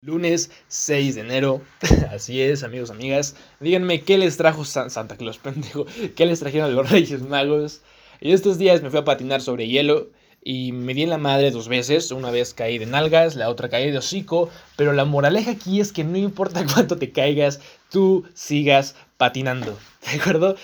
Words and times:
Lunes 0.00 0.52
6 0.68 1.16
de 1.16 1.22
enero, 1.22 1.60
así 2.12 2.40
es, 2.40 2.62
amigos, 2.62 2.92
amigas. 2.92 3.34
Díganme 3.58 4.02
qué 4.02 4.16
les 4.16 4.36
trajo 4.36 4.64
Santa 4.64 5.16
Claus, 5.16 5.38
pendejo. 5.42 5.86
¿Qué 6.14 6.24
les 6.24 6.38
trajeron 6.38 6.72
los 6.76 6.88
Reyes 6.88 7.22
Magos? 7.22 7.80
Y 8.20 8.30
estos 8.30 8.58
días 8.58 8.80
me 8.80 8.90
fui 8.90 9.00
a 9.00 9.04
patinar 9.04 9.40
sobre 9.40 9.66
hielo 9.66 10.10
y 10.44 10.70
me 10.70 10.94
di 10.94 11.02
en 11.02 11.10
la 11.10 11.18
madre 11.18 11.50
dos 11.50 11.66
veces. 11.66 12.12
Una 12.12 12.30
vez 12.30 12.54
caí 12.54 12.78
de 12.78 12.86
nalgas, 12.86 13.34
la 13.34 13.48
otra 13.48 13.68
caí 13.68 13.90
de 13.90 13.98
hocico. 13.98 14.50
Pero 14.76 14.92
la 14.92 15.04
moraleja 15.04 15.50
aquí 15.50 15.80
es 15.80 15.92
que 15.92 16.04
no 16.04 16.16
importa 16.16 16.64
cuánto 16.72 16.96
te 16.96 17.10
caigas, 17.10 17.60
tú 17.90 18.24
sigas 18.34 18.94
patinando. 19.16 19.76
¿De 20.12 20.20
acuerdo? 20.20 20.54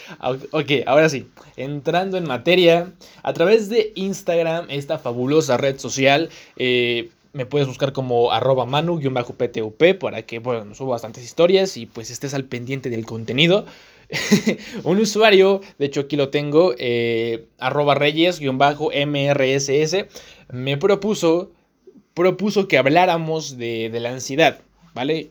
Ok, 0.53 0.71
ahora 0.87 1.09
sí. 1.09 1.29
Entrando 1.57 2.19
en 2.19 2.25
materia, 2.29 2.93
a 3.25 3.33
través 3.33 3.69
de 3.69 3.93
Instagram, 3.97 4.67
esta 4.71 4.99
fabulosa 4.99 5.57
red 5.57 5.81
social, 5.81 6.31
eh, 6.57 7.11
me 7.35 7.45
puedes 7.47 7.69
buscar 7.69 7.93
como 7.93 8.33
arroba 8.33 8.65
manu-ptup 8.65 9.99
para 9.99 10.23
que, 10.23 10.39
bueno, 10.39 10.75
subo 10.75 10.93
bastantes 10.93 11.25
historias 11.25 11.77
y 11.77 11.85
pues 11.85 12.11
estés 12.11 12.33
al 12.33 12.45
pendiente 12.45 12.89
del 12.91 13.05
contenido. 13.05 13.67
un 14.85 14.99
usuario, 14.99 15.61
de 15.79 15.87
hecho 15.87 16.03
aquí 16.03 16.17
lo 16.17 16.29
tengo, 16.29 16.75
eh, 16.79 17.47
arroba 17.59 17.97
reyes-mrss, 17.97 20.07
me 20.53 20.77
propuso, 20.77 21.51
propuso 22.15 22.69
que 22.69 22.79
habláramos 22.79 23.59
de, 23.59 23.91
la 23.93 24.11
ansiedad. 24.11 24.61
¿Vale? 24.95 25.31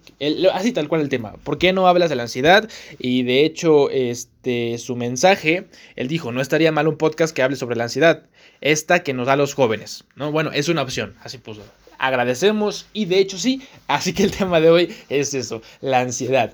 así 0.52 0.74
tal 0.74 0.90
cual 0.90 0.99
el 0.99 1.08
tema. 1.08 1.35
¿Por 1.46 1.58
qué 1.58 1.72
no 1.72 1.88
hablas 1.88 2.10
de 2.10 2.18
la 2.18 2.24
ansiedad? 2.24 2.70
Y 2.99 3.24
de 3.24 3.46
hecho, 3.46 3.90
este, 3.90 4.77
su 4.77 4.98
mensaje, 4.98 5.68
él 5.96 6.10
dijo, 6.10 6.34
no 6.34 6.41
estaría 6.41 6.74
mal 6.74 6.90
un 6.90 6.98
podcast 6.98 7.34
que 7.34 7.44
hable 7.44 7.55
sobre 7.55 7.77
la 7.77 7.85
ansiedad. 7.85 8.24
Esta 8.60 9.04
que 9.04 9.13
nos 9.13 9.27
da 9.27 9.34
a 9.34 9.38
los 9.38 9.54
jóvenes, 9.54 10.04
¿no? 10.18 10.34
Bueno, 10.34 10.52
es 10.52 10.68
una 10.68 10.82
opción, 10.82 11.16
así 11.24 11.38
puso 11.38 11.62
agradecemos 12.03 12.85
y 12.91 13.05
de 13.05 13.20
hecho 13.20 13.38
sí, 13.38 13.62
así 13.88 14.13
que 14.13 14.23
el 14.23 14.31
tema 14.31 14.59
de 14.59 14.70
hoy 14.70 14.95
es 15.09 15.34
eso, 15.34 15.62
la 15.80 16.02
ansiedad. 16.02 16.53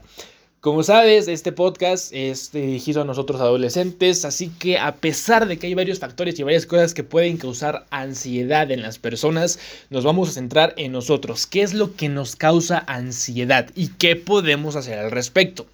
Como 0.62 0.84
sabes, 0.84 1.28
este 1.28 1.52
podcast 1.53 2.14
es 2.14 2.52
dirigido 2.52 3.02
a 3.02 3.06
nosotros 3.06 3.39
adolescentes, 3.41 4.25
así 4.25 4.50
que 4.50 4.78
a 4.78 4.97
pesar 4.97 5.47
de 5.47 5.58
que 5.58 5.67
hay 5.67 5.73
varios 5.73 6.00
factores 6.00 6.38
y 6.38 6.44
varias 6.44 6.66
cosas 6.66 6.94
que 6.94 7.03
pueden 7.03 7.38
causar 7.38 7.86
ansiedad 7.89 8.69
en 8.69 8.81
las 8.81 9.00
personas, 9.00 9.58
nos 9.89 10.03
vamos 10.03 10.30
a 10.30 10.33
centrar 10.33 10.73
en 10.78 10.91
nosotros. 10.91 11.47
¿Qué 11.47 11.61
es 11.61 11.73
lo 11.73 11.95
que 11.95 12.09
nos 12.09 12.36
causa 12.36 12.84
ansiedad 12.88 13.69
y 13.73 13.88
qué 13.88 14.17
podemos 14.17 14.75
hacer 14.75 15.00
al 15.00 15.11
respecto? 15.11 15.66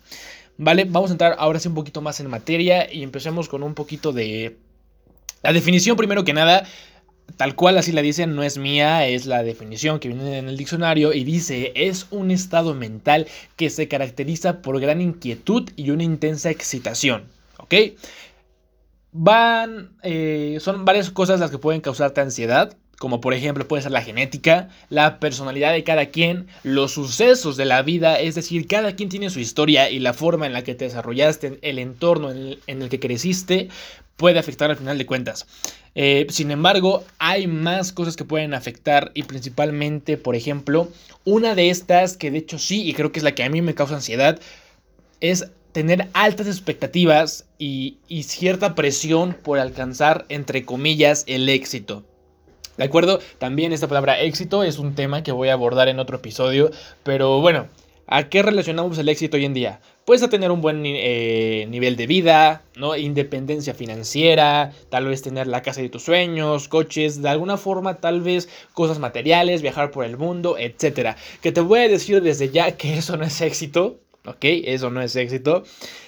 Vale, 0.57 0.85
vamos 0.85 1.09
a 1.09 1.13
entrar 1.13 1.35
ahora 1.37 1.59
sí 1.59 1.67
un 1.67 1.75
poquito 1.75 2.01
más 2.01 2.19
en 2.21 2.29
materia 2.29 2.93
y 2.93 3.03
empecemos 3.03 3.49
con 3.49 3.61
un 3.63 3.73
poquito 3.73 4.13
de 4.13 4.55
la 5.41 5.51
definición 5.51 5.97
primero 5.97 6.23
que 6.23 6.33
nada 6.33 6.65
tal 7.37 7.55
cual 7.55 7.77
así 7.77 7.91
la 7.91 8.01
dicen, 8.01 8.35
no 8.35 8.43
es 8.43 8.57
mía, 8.57 9.07
es 9.07 9.25
la 9.25 9.43
definición 9.43 9.99
que 9.99 10.07
viene 10.07 10.37
en 10.37 10.47
el 10.47 10.57
diccionario 10.57 11.13
y 11.13 11.23
dice, 11.23 11.71
es 11.75 12.07
un 12.11 12.31
estado 12.31 12.73
mental 12.73 13.27
que 13.55 13.69
se 13.69 13.87
caracteriza 13.87 14.61
por 14.61 14.79
gran 14.79 15.01
inquietud 15.01 15.69
y 15.75 15.89
una 15.89 16.03
intensa 16.03 16.49
excitación, 16.49 17.23
¿ok? 17.57 17.73
Van, 19.11 19.97
eh, 20.03 20.57
son 20.59 20.85
varias 20.85 21.09
cosas 21.09 21.39
las 21.39 21.51
que 21.51 21.57
pueden 21.57 21.81
causarte 21.81 22.21
ansiedad, 22.21 22.77
como 22.97 23.21
por 23.21 23.33
ejemplo 23.33 23.67
puede 23.67 23.83
ser 23.83 23.91
la 23.91 24.01
genética, 24.01 24.69
la 24.89 25.19
personalidad 25.19 25.73
de 25.73 25.83
cada 25.83 26.07
quien, 26.07 26.47
los 26.63 26.93
sucesos 26.93 27.57
de 27.57 27.65
la 27.65 27.81
vida, 27.81 28.19
es 28.19 28.35
decir, 28.35 28.67
cada 28.67 28.95
quien 28.95 29.09
tiene 29.09 29.29
su 29.29 29.39
historia 29.39 29.89
y 29.89 29.99
la 29.99 30.13
forma 30.13 30.45
en 30.45 30.53
la 30.53 30.63
que 30.63 30.75
te 30.75 30.85
desarrollaste, 30.85 31.59
el 31.61 31.79
entorno 31.79 32.31
en 32.31 32.81
el 32.81 32.89
que 32.89 32.99
creciste, 32.99 33.69
puede 34.15 34.39
afectar 34.39 34.69
al 34.69 34.77
final 34.77 34.97
de 34.97 35.05
cuentas. 35.05 35.45
Eh, 35.95 36.27
sin 36.29 36.51
embargo, 36.51 37.03
hay 37.19 37.47
más 37.47 37.91
cosas 37.91 38.15
que 38.15 38.25
pueden 38.25 38.53
afectar 38.53 39.11
y 39.13 39.23
principalmente, 39.23 40.17
por 40.17 40.35
ejemplo, 40.35 40.89
una 41.23 41.55
de 41.55 41.69
estas 41.69 42.17
que 42.17 42.31
de 42.31 42.39
hecho 42.39 42.59
sí, 42.59 42.87
y 42.87 42.93
creo 42.93 43.11
que 43.11 43.19
es 43.19 43.23
la 43.23 43.33
que 43.33 43.43
a 43.43 43.49
mí 43.49 43.61
me 43.61 43.75
causa 43.75 43.95
ansiedad, 43.95 44.39
es 45.21 45.49
tener 45.71 46.09
altas 46.13 46.47
expectativas 46.47 47.45
y, 47.57 47.97
y 48.07 48.23
cierta 48.23 48.75
presión 48.75 49.35
por 49.41 49.59
alcanzar, 49.59 50.25
entre 50.29 50.65
comillas, 50.65 51.23
el 51.27 51.49
éxito. 51.49 52.05
¿De 52.77 52.83
acuerdo? 52.83 53.19
También 53.37 53.73
esta 53.73 53.87
palabra 53.87 54.19
éxito 54.19 54.63
es 54.63 54.79
un 54.79 54.95
tema 54.95 55.23
que 55.23 55.31
voy 55.31 55.49
a 55.49 55.53
abordar 55.53 55.87
en 55.87 55.99
otro 55.99 56.17
episodio, 56.17 56.71
pero 57.03 57.41
bueno, 57.41 57.67
¿A 58.07 58.29
qué 58.29 58.43
relacionamos 58.43 58.99
el 58.99 59.09
éxito 59.09 59.35
hoy 59.35 59.45
en 59.45 59.55
día? 59.55 59.79
Pues 60.05 60.21
a 60.21 60.29
tener 60.29 60.51
un 60.51 60.61
buen 60.61 60.83
eh, 60.85 61.65
nivel 61.71 61.95
de 61.95 62.05
vida, 62.05 62.61
¿no? 62.75 62.95
Independencia 62.95 63.73
financiera, 63.73 64.71
tal 64.89 65.07
vez 65.07 65.23
tener 65.23 65.47
la 65.47 65.63
casa 65.63 65.81
de 65.81 65.89
tus 65.89 66.03
sueños, 66.03 66.67
coches, 66.67 67.23
de 67.23 67.29
alguna 67.29 67.57
forma 67.57 67.95
tal 67.95 68.21
vez 68.21 68.47
cosas 68.73 68.99
materiales, 68.99 69.63
viajar 69.63 69.89
por 69.89 70.05
el 70.05 70.17
mundo, 70.17 70.55
etc. 70.59 71.15
Que 71.41 71.51
te 71.51 71.61
voy 71.61 71.79
a 71.79 71.87
decir 71.87 72.21
desde 72.21 72.51
ya 72.51 72.77
que 72.77 72.95
eso 72.95 73.17
no 73.17 73.23
es 73.25 73.41
éxito, 73.41 73.99
¿ok? 74.23 74.43
Eso 74.43 74.91
no 74.91 75.01
es 75.01 75.15
éxito. 75.15 75.63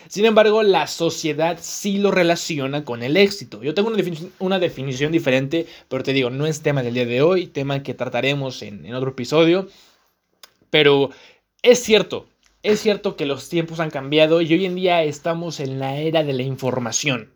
Sin 0.10 0.26
embargo, 0.26 0.64
la 0.64 0.88
sociedad 0.88 1.58
sí 1.62 1.98
lo 1.98 2.12
relaciona 2.12 2.86
con 2.86 3.04
el 3.04 3.18
éxito. 3.18 3.62
Yo 3.62 3.74
tengo 3.74 3.90
una, 3.90 4.04
una 4.40 4.60
definición 4.60 5.12
diferente, 5.12 5.66
pero 5.90 6.04
te 6.04 6.14
digo, 6.14 6.30
no 6.30 6.46
es 6.46 6.62
tema 6.62 6.84
del 6.84 6.94
día 6.94 7.06
de 7.06 7.22
hoy, 7.22 7.48
tema 7.48 7.84
que 7.84 7.94
trataremos 7.94 8.62
en, 8.62 8.94
otro 8.94 9.12
episodio. 9.12 9.68
Pero 10.70 11.10
es 11.62 11.82
cierto, 11.84 12.28
es 12.64 12.80
cierto 12.80 13.16
que 13.16 13.26
los 13.26 13.50
tiempos 13.50 13.80
han 13.80 13.90
cambiado 13.90 14.42
y 14.42 14.54
hoy 14.54 14.66
en 14.66 14.76
día 14.76 15.04
estamos 15.04 15.60
en 15.60 15.80
la 15.80 15.98
era 15.98 16.24
de 16.24 16.34
la 16.34 16.44
información. 16.44 17.32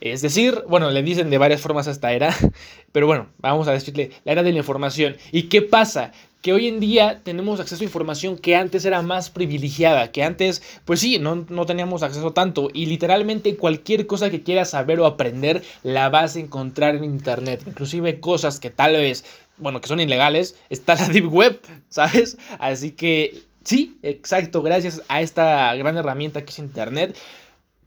Es 0.00 0.22
decir, 0.22 0.62
bueno, 0.68 0.90
le 0.90 1.02
dicen 1.02 1.30
de 1.30 1.38
varias 1.38 1.60
formas 1.60 1.86
esta 1.86 2.12
era, 2.12 2.34
pero 2.92 3.06
bueno, 3.06 3.28
vamos 3.38 3.68
a 3.68 3.72
decirle 3.72 4.10
la 4.24 4.32
era 4.32 4.42
de 4.42 4.52
la 4.52 4.58
información. 4.58 5.16
¿Y 5.32 5.44
qué 5.44 5.62
pasa? 5.62 6.12
Que 6.42 6.52
hoy 6.52 6.68
en 6.68 6.78
día 6.78 7.22
tenemos 7.24 7.58
acceso 7.58 7.82
a 7.82 7.86
información 7.86 8.38
que 8.38 8.54
antes 8.54 8.84
era 8.84 9.02
más 9.02 9.30
privilegiada, 9.30 10.12
que 10.12 10.22
antes, 10.22 10.62
pues 10.84 11.00
sí, 11.00 11.18
no, 11.18 11.44
no 11.48 11.66
teníamos 11.66 12.02
acceso 12.02 12.32
tanto. 12.32 12.68
Y 12.72 12.86
literalmente 12.86 13.56
cualquier 13.56 14.06
cosa 14.06 14.30
que 14.30 14.42
quieras 14.42 14.70
saber 14.70 15.00
o 15.00 15.06
aprender 15.06 15.62
la 15.82 16.08
vas 16.08 16.36
a 16.36 16.40
encontrar 16.40 16.94
en 16.94 17.04
internet, 17.04 17.62
inclusive 17.66 18.20
cosas 18.20 18.60
que 18.60 18.70
tal 18.70 18.92
vez 18.92 19.24
bueno, 19.58 19.80
que 19.80 19.88
son 19.88 20.00
ilegales, 20.00 20.54
está 20.68 20.96
la 20.96 21.08
Deep 21.08 21.32
Web, 21.32 21.60
¿sabes? 21.88 22.36
Así 22.58 22.92
que 22.92 23.46
Sí, 23.66 23.98
exacto, 24.04 24.62
gracias 24.62 25.02
a 25.08 25.22
esta 25.22 25.74
gran 25.74 25.96
herramienta 25.96 26.44
que 26.44 26.50
es 26.50 26.60
Internet, 26.60 27.16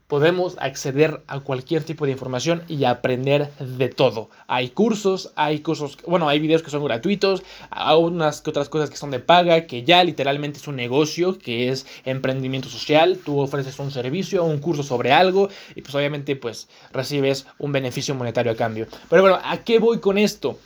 podemos 0.09 0.57
acceder 0.59 1.21
a 1.27 1.39
cualquier 1.39 1.83
tipo 1.83 2.05
de 2.05 2.11
información 2.11 2.63
y 2.67 2.83
aprender 2.85 3.53
de 3.59 3.89
todo. 3.89 4.31
Hay 4.47 4.69
cursos, 4.69 5.31
hay 5.35 5.59
cursos, 5.59 5.99
bueno, 6.07 6.27
hay 6.27 6.39
videos 6.39 6.63
que 6.63 6.71
son 6.71 6.83
gratuitos, 6.83 7.43
hay 7.69 7.95
unas 7.95 8.41
que 8.41 8.49
otras 8.49 8.69
cosas 8.69 8.89
que 8.89 8.97
son 8.97 9.11
de 9.11 9.19
paga, 9.19 9.67
que 9.67 9.83
ya 9.83 10.03
literalmente 10.03 10.57
es 10.57 10.67
un 10.67 10.77
negocio, 10.77 11.37
que 11.37 11.69
es 11.69 11.85
emprendimiento 12.05 12.69
social, 12.69 13.19
tú 13.23 13.39
ofreces 13.39 13.77
un 13.77 13.91
servicio, 13.91 14.43
un 14.43 14.57
curso 14.57 14.81
sobre 14.81 15.11
algo 15.11 15.47
y 15.75 15.83
pues 15.83 15.93
obviamente 15.93 16.35
pues 16.35 16.69
recibes 16.91 17.45
un 17.59 17.71
beneficio 17.71 18.15
monetario 18.15 18.51
a 18.51 18.55
cambio. 18.55 18.87
Pero 19.11 19.21
bueno, 19.21 19.37
¿a 19.43 19.57
qué 19.57 19.77
voy 19.77 19.99
con 19.99 20.17
esto? 20.17 20.57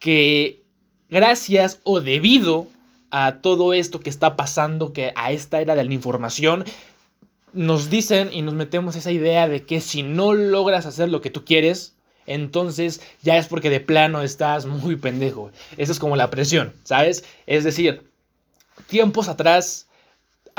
Que 0.00 0.64
gracias 1.08 1.78
o 1.84 2.00
debido 2.00 2.66
a 3.12 3.36
todo 3.40 3.72
esto 3.72 4.00
que 4.00 4.10
está 4.10 4.36
pasando, 4.36 4.92
que 4.92 5.12
a 5.14 5.32
esta 5.32 5.60
era 5.60 5.74
de 5.74 5.84
la 5.84 5.94
información, 5.94 6.64
nos 7.52 7.90
dicen 7.90 8.30
y 8.32 8.42
nos 8.42 8.54
metemos 8.54 8.96
esa 8.96 9.10
idea 9.10 9.48
de 9.48 9.64
que 9.64 9.80
si 9.80 10.02
no 10.02 10.32
logras 10.34 10.86
hacer 10.86 11.08
lo 11.08 11.20
que 11.20 11.30
tú 11.30 11.44
quieres, 11.44 11.94
entonces 12.26 13.00
ya 13.22 13.36
es 13.36 13.46
porque 13.46 13.70
de 13.70 13.80
plano 13.80 14.22
estás 14.22 14.66
muy 14.66 14.96
pendejo. 14.96 15.50
Esa 15.76 15.92
es 15.92 15.98
como 15.98 16.16
la 16.16 16.30
presión, 16.30 16.72
¿sabes? 16.84 17.24
Es 17.46 17.64
decir, 17.64 18.04
tiempos 18.86 19.28
atrás 19.28 19.86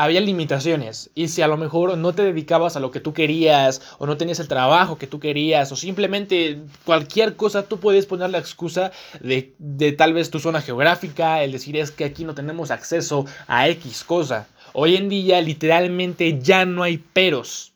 había 0.03 0.19
limitaciones 0.19 1.11
y 1.13 1.27
si 1.27 1.43
a 1.43 1.47
lo 1.47 1.57
mejor 1.57 1.95
no 1.95 2.13
te 2.13 2.23
dedicabas 2.23 2.75
a 2.75 2.79
lo 2.79 2.89
que 2.89 2.99
tú 2.99 3.13
querías 3.13 3.81
o 3.99 4.07
no 4.07 4.17
tenías 4.17 4.39
el 4.39 4.47
trabajo 4.47 4.97
que 4.97 5.05
tú 5.05 5.19
querías 5.19 5.71
o 5.71 5.75
simplemente 5.75 6.59
cualquier 6.85 7.35
cosa, 7.35 7.67
tú 7.67 7.79
puedes 7.79 8.07
poner 8.07 8.31
la 8.31 8.39
excusa 8.39 8.91
de, 9.19 9.53
de 9.59 9.91
tal 9.91 10.13
vez 10.13 10.31
tu 10.31 10.39
zona 10.39 10.59
geográfica, 10.61 11.43
el 11.43 11.51
decir 11.51 11.77
es 11.77 11.91
que 11.91 12.05
aquí 12.05 12.25
no 12.25 12.33
tenemos 12.33 12.71
acceso 12.71 13.25
a 13.47 13.69
X 13.69 14.03
cosa. 14.03 14.47
Hoy 14.73 14.95
en 14.95 15.07
día 15.07 15.39
literalmente 15.39 16.39
ya 16.41 16.65
no 16.65 16.81
hay 16.81 16.97
peros. 16.97 17.70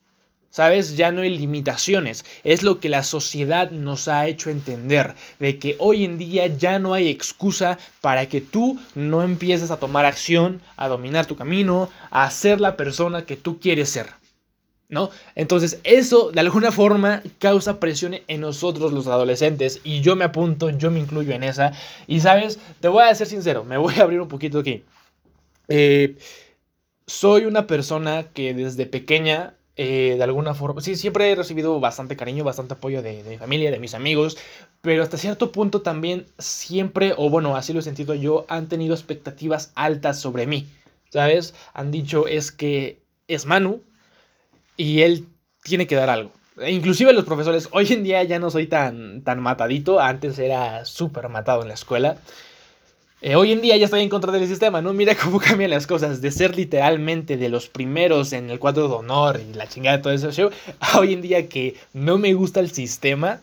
¿Sabes? 0.55 0.95
Ya 0.95 1.11
no 1.11 1.21
hay 1.21 1.37
limitaciones. 1.37 2.23
Es 2.45 2.63
lo 2.63 2.79
que 2.79 2.87
la 2.87 3.03
sociedad 3.03 3.71
nos 3.71 4.07
ha 4.07 4.25
hecho 4.25 4.49
entender. 4.49 5.13
De 5.37 5.59
que 5.59 5.75
hoy 5.79 6.05
en 6.05 6.17
día 6.17 6.47
ya 6.47 6.79
no 6.79 6.93
hay 6.93 7.09
excusa 7.09 7.77
para 7.99 8.29
que 8.29 8.39
tú 8.39 8.79
no 8.93 9.21
empieces 9.21 9.69
a 9.69 9.79
tomar 9.79 10.05
acción, 10.05 10.61
a 10.77 10.87
dominar 10.87 11.25
tu 11.25 11.35
camino, 11.35 11.89
a 12.09 12.31
ser 12.31 12.61
la 12.61 12.77
persona 12.77 13.25
que 13.25 13.35
tú 13.35 13.59
quieres 13.59 13.89
ser. 13.89 14.11
¿No? 14.87 15.09
Entonces 15.35 15.81
eso 15.83 16.31
de 16.31 16.39
alguna 16.39 16.71
forma 16.71 17.21
causa 17.37 17.81
presión 17.81 18.15
en 18.25 18.39
nosotros 18.39 18.93
los 18.93 19.07
adolescentes 19.07 19.81
y 19.83 19.99
yo 19.99 20.15
me 20.15 20.23
apunto, 20.23 20.69
yo 20.69 20.89
me 20.89 21.01
incluyo 21.01 21.33
en 21.33 21.43
esa 21.43 21.73
y 22.07 22.21
sabes, 22.21 22.59
te 22.79 22.87
voy 22.87 23.03
a 23.03 23.13
ser 23.13 23.27
sincero, 23.27 23.65
me 23.65 23.75
voy 23.75 23.95
a 23.95 24.03
abrir 24.03 24.21
un 24.21 24.29
poquito 24.29 24.59
aquí. 24.59 24.85
Eh, 25.67 26.15
soy 27.07 27.43
una 27.43 27.67
persona 27.67 28.27
que 28.33 28.53
desde 28.53 28.85
pequeña 28.85 29.55
Eh, 29.77 30.15
de 30.17 30.23
alguna 30.23 30.53
forma, 30.53 30.79
sí, 30.79 30.95
siempre 30.95 31.29
he 31.29 31.35
recibido 31.35 31.79
bastante 31.81 32.15
cariño, 32.15 32.45
bastante 32.45 32.75
apoyo 32.75 33.01
de, 33.01 33.23
mi 33.27 33.37
familia, 33.37 33.71
de 33.71 33.79
mis 33.79 33.93
amigos, 33.93 34.37
pero 34.81 35.03
hasta 35.03 35.17
cierto 35.17 35.51
punto 35.51 35.81
también 35.81 36.27
siempre, 36.39 37.13
o 37.17 37.29
bueno, 37.29 37.57
así 37.57 37.73
lo 37.73 37.79
he 37.79 37.83
sentido 37.83 38.13
yo, 38.13 38.45
han 38.47 38.69
tenido 38.69 38.93
expectativas 38.93 39.73
altas 39.75 40.19
sobre 40.19 40.47
mí, 40.47 40.69
¿sabes? 41.09 41.53
Han 41.73 41.91
dicho 41.91 42.25
es 42.27 42.53
que 42.53 43.01
es 43.27 43.45
Manu 43.45 43.81
y 44.77 45.01
él 45.01 45.27
tiene 45.61 45.87
que 45.87 45.95
dar 45.95 46.09
algo. 46.09 46.31
E 46.57 46.71
inclusive 46.71 47.11
los 47.11 47.25
profesores, 47.25 47.67
hoy 47.71 47.91
en 47.91 48.03
día 48.03 48.23
ya 48.23 48.39
no 48.39 48.49
soy 48.49 48.67
tan, 48.67 49.23
tan 49.23 49.41
matadito, 49.41 49.99
antes 49.99 50.39
era 50.39 50.85
súper 50.85 51.27
matado 51.27 51.63
en 51.63 51.67
la 51.67 51.73
escuela. 51.73 52.17
Eh, 53.27 53.35
hoy 53.35 53.51
en 53.53 53.59
día 53.59 53.75
ya 53.75 53.85
estoy 53.85 54.03
en 54.03 54.09
contra 54.09 54.31
del 54.31 54.47
sistema, 54.47 54.83
¿no? 54.83 54.93
Mira 54.93 55.15
cómo 55.15 55.39
cambian 55.43 55.71
las 55.71 55.87
cosas. 55.87 56.21
De 56.21 56.29
ser 56.29 56.55
literalmente 56.55 57.37
de 57.37 57.49
los 57.49 57.67
primeros 57.67 58.33
en 58.33 58.51
el 58.51 58.59
cuadro 58.59 58.87
de 58.87 58.93
honor 58.93 59.41
y 59.41 59.51
la 59.55 59.67
chingada 59.67 59.97
de 59.97 60.03
todo 60.03 60.13
ese 60.13 60.31
show, 60.31 60.51
a 60.79 60.99
hoy 60.99 61.13
en 61.13 61.23
día 61.23 61.49
que 61.49 61.73
no 61.91 62.19
me 62.19 62.35
gusta 62.35 62.59
el 62.59 62.69
sistema, 62.69 63.39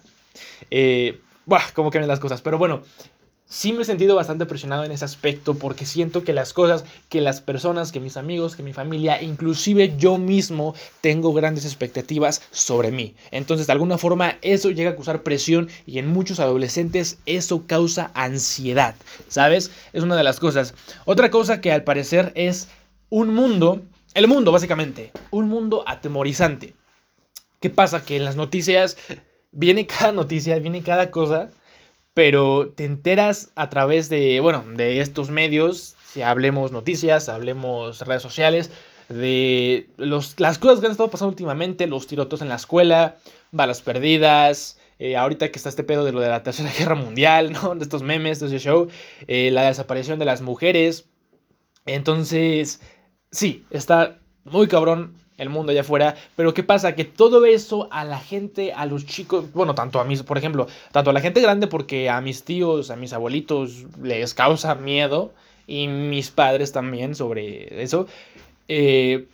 eh, 0.70 1.18
buah, 1.46 1.72
cómo 1.74 1.90
cambian 1.90 2.06
las 2.06 2.20
cosas. 2.20 2.42
Pero 2.42 2.58
bueno, 2.58 2.84
sí 3.52 3.74
me 3.74 3.82
he 3.82 3.84
sentido 3.84 4.16
bastante 4.16 4.46
presionado 4.46 4.82
en 4.82 4.92
ese 4.92 5.04
aspecto 5.04 5.54
porque 5.54 5.84
siento 5.84 6.24
que 6.24 6.32
las 6.32 6.54
cosas, 6.54 6.86
que 7.10 7.20
las 7.20 7.42
personas, 7.42 7.92
que 7.92 8.00
mis 8.00 8.16
amigos, 8.16 8.56
que 8.56 8.62
mi 8.62 8.72
familia, 8.72 9.20
inclusive 9.20 9.92
yo 9.98 10.16
mismo 10.16 10.74
tengo 11.02 11.34
grandes 11.34 11.66
expectativas 11.66 12.40
sobre 12.50 12.90
mí. 12.90 13.14
Entonces 13.30 13.66
de 13.66 13.74
alguna 13.74 13.98
forma 13.98 14.38
eso 14.40 14.70
llega 14.70 14.90
a 14.90 14.94
causar 14.94 15.22
presión 15.22 15.68
y 15.84 15.98
en 15.98 16.06
muchos 16.06 16.40
adolescentes 16.40 17.18
eso 17.26 17.66
causa 17.66 18.10
ansiedad, 18.14 18.94
¿sabes? 19.28 19.70
Es 19.92 20.02
una 20.02 20.16
de 20.16 20.24
las 20.24 20.40
cosas. 20.40 20.72
Otra 21.04 21.30
cosa 21.30 21.60
que 21.60 21.72
al 21.72 21.84
parecer 21.84 22.32
es 22.34 22.68
un 23.10 23.34
mundo, 23.34 23.82
el 24.14 24.28
mundo 24.28 24.50
básicamente, 24.50 25.12
un 25.30 25.50
mundo 25.50 25.84
atemorizante. 25.86 26.72
¿Qué 27.60 27.68
pasa? 27.68 28.02
Que 28.02 28.16
en 28.16 28.24
las 28.24 28.36
noticias 28.36 28.96
viene 29.50 29.86
cada 29.86 30.12
noticia, 30.12 30.58
viene 30.58 30.82
cada 30.82 31.10
cosa 31.10 31.50
pero 32.14 32.72
te 32.74 32.84
enteras 32.84 33.50
a 33.54 33.70
través 33.70 34.08
de, 34.08 34.40
bueno, 34.40 34.64
de 34.74 35.00
estos 35.00 35.30
medios, 35.30 35.96
si 36.12 36.22
hablemos 36.22 36.72
noticias, 36.72 37.28
hablemos 37.28 38.00
redes 38.00 38.22
sociales, 38.22 38.70
de 39.08 39.88
los, 39.96 40.38
las 40.38 40.58
cosas 40.58 40.80
que 40.80 40.86
han 40.86 40.92
estado 40.92 41.10
pasando 41.10 41.30
últimamente, 41.30 41.86
los 41.86 42.06
tiroteos 42.06 42.42
en 42.42 42.48
la 42.48 42.56
escuela, 42.56 43.16
balas 43.50 43.82
perdidas, 43.82 44.78
eh, 44.98 45.16
ahorita 45.16 45.50
que 45.50 45.58
está 45.58 45.68
este 45.68 45.84
pedo 45.84 46.04
de 46.04 46.12
lo 46.12 46.20
de 46.20 46.28
la 46.28 46.42
Tercera 46.42 46.70
Guerra 46.78 46.94
Mundial, 46.94 47.52
¿no? 47.52 47.74
De 47.74 47.82
estos 47.82 48.02
memes, 48.02 48.40
de 48.40 48.46
ese 48.46 48.58
show, 48.58 48.88
eh, 49.26 49.50
la 49.50 49.64
desaparición 49.64 50.18
de 50.18 50.24
las 50.24 50.42
mujeres. 50.42 51.08
Entonces, 51.86 52.80
sí, 53.30 53.64
está 53.70 54.18
muy 54.44 54.68
cabrón 54.68 55.16
el 55.42 55.50
mundo 55.50 55.72
allá 55.72 55.82
afuera. 55.82 56.14
Pero 56.36 56.54
¿qué 56.54 56.62
pasa? 56.62 56.94
Que 56.94 57.04
todo 57.04 57.44
eso 57.44 57.88
a 57.90 58.04
la 58.04 58.18
gente, 58.18 58.72
a 58.72 58.86
los 58.86 59.06
chicos, 59.06 59.52
bueno, 59.52 59.74
tanto 59.74 60.00
a 60.00 60.04
mí, 60.04 60.16
por 60.16 60.38
ejemplo, 60.38 60.66
tanto 60.92 61.10
a 61.10 61.12
la 61.12 61.20
gente 61.20 61.40
grande 61.40 61.66
porque 61.66 62.08
a 62.08 62.20
mis 62.20 62.44
tíos, 62.44 62.90
a 62.90 62.96
mis 62.96 63.12
abuelitos 63.12 63.84
les 64.02 64.34
causa 64.34 64.74
miedo 64.74 65.32
y 65.66 65.88
mis 65.88 66.30
padres 66.30 66.72
también 66.72 67.14
sobre 67.14 67.82
eso. 67.82 68.06
Eh, 68.68 69.26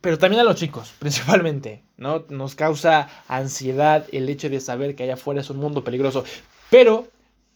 pero 0.00 0.18
también 0.18 0.40
a 0.40 0.44
los 0.44 0.56
chicos, 0.56 0.92
principalmente, 0.98 1.82
¿no? 1.96 2.24
Nos 2.28 2.54
causa 2.54 3.08
ansiedad 3.28 4.06
el 4.12 4.28
hecho 4.28 4.50
de 4.50 4.60
saber 4.60 4.94
que 4.94 5.04
allá 5.04 5.14
afuera 5.14 5.40
es 5.40 5.50
un 5.50 5.58
mundo 5.58 5.84
peligroso. 5.84 6.24
Pero 6.70 7.08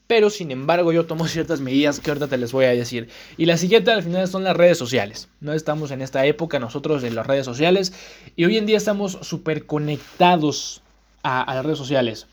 pero 0.06 0.30
sin 0.30 0.50
embargo 0.50 0.92
yo 0.92 1.06
tomo 1.06 1.26
ciertas 1.28 1.60
medidas 1.60 2.00
que 2.00 2.10
ahorita 2.10 2.28
te 2.28 2.38
les 2.38 2.52
voy 2.52 2.66
a 2.66 2.70
decir. 2.70 3.08
Y 3.36 3.46
la 3.46 3.56
siguiente 3.56 3.90
al 3.90 4.02
final 4.02 4.28
son 4.28 4.44
las 4.44 4.56
redes 4.56 4.78
sociales. 4.78 5.28
No 5.40 5.52
estamos 5.52 5.90
en 5.90 6.02
esta 6.02 6.24
época 6.26 6.58
nosotros 6.58 7.04
en 7.04 7.14
las 7.14 7.26
redes 7.26 7.44
sociales 7.44 7.92
y 8.36 8.44
hoy 8.44 8.56
en 8.56 8.66
día 8.66 8.76
estamos 8.76 9.18
súper 9.22 9.66
conectados 9.66 10.82
a, 11.22 11.52
las 11.54 11.64
redes 11.64 11.78
sociales. 11.78 12.26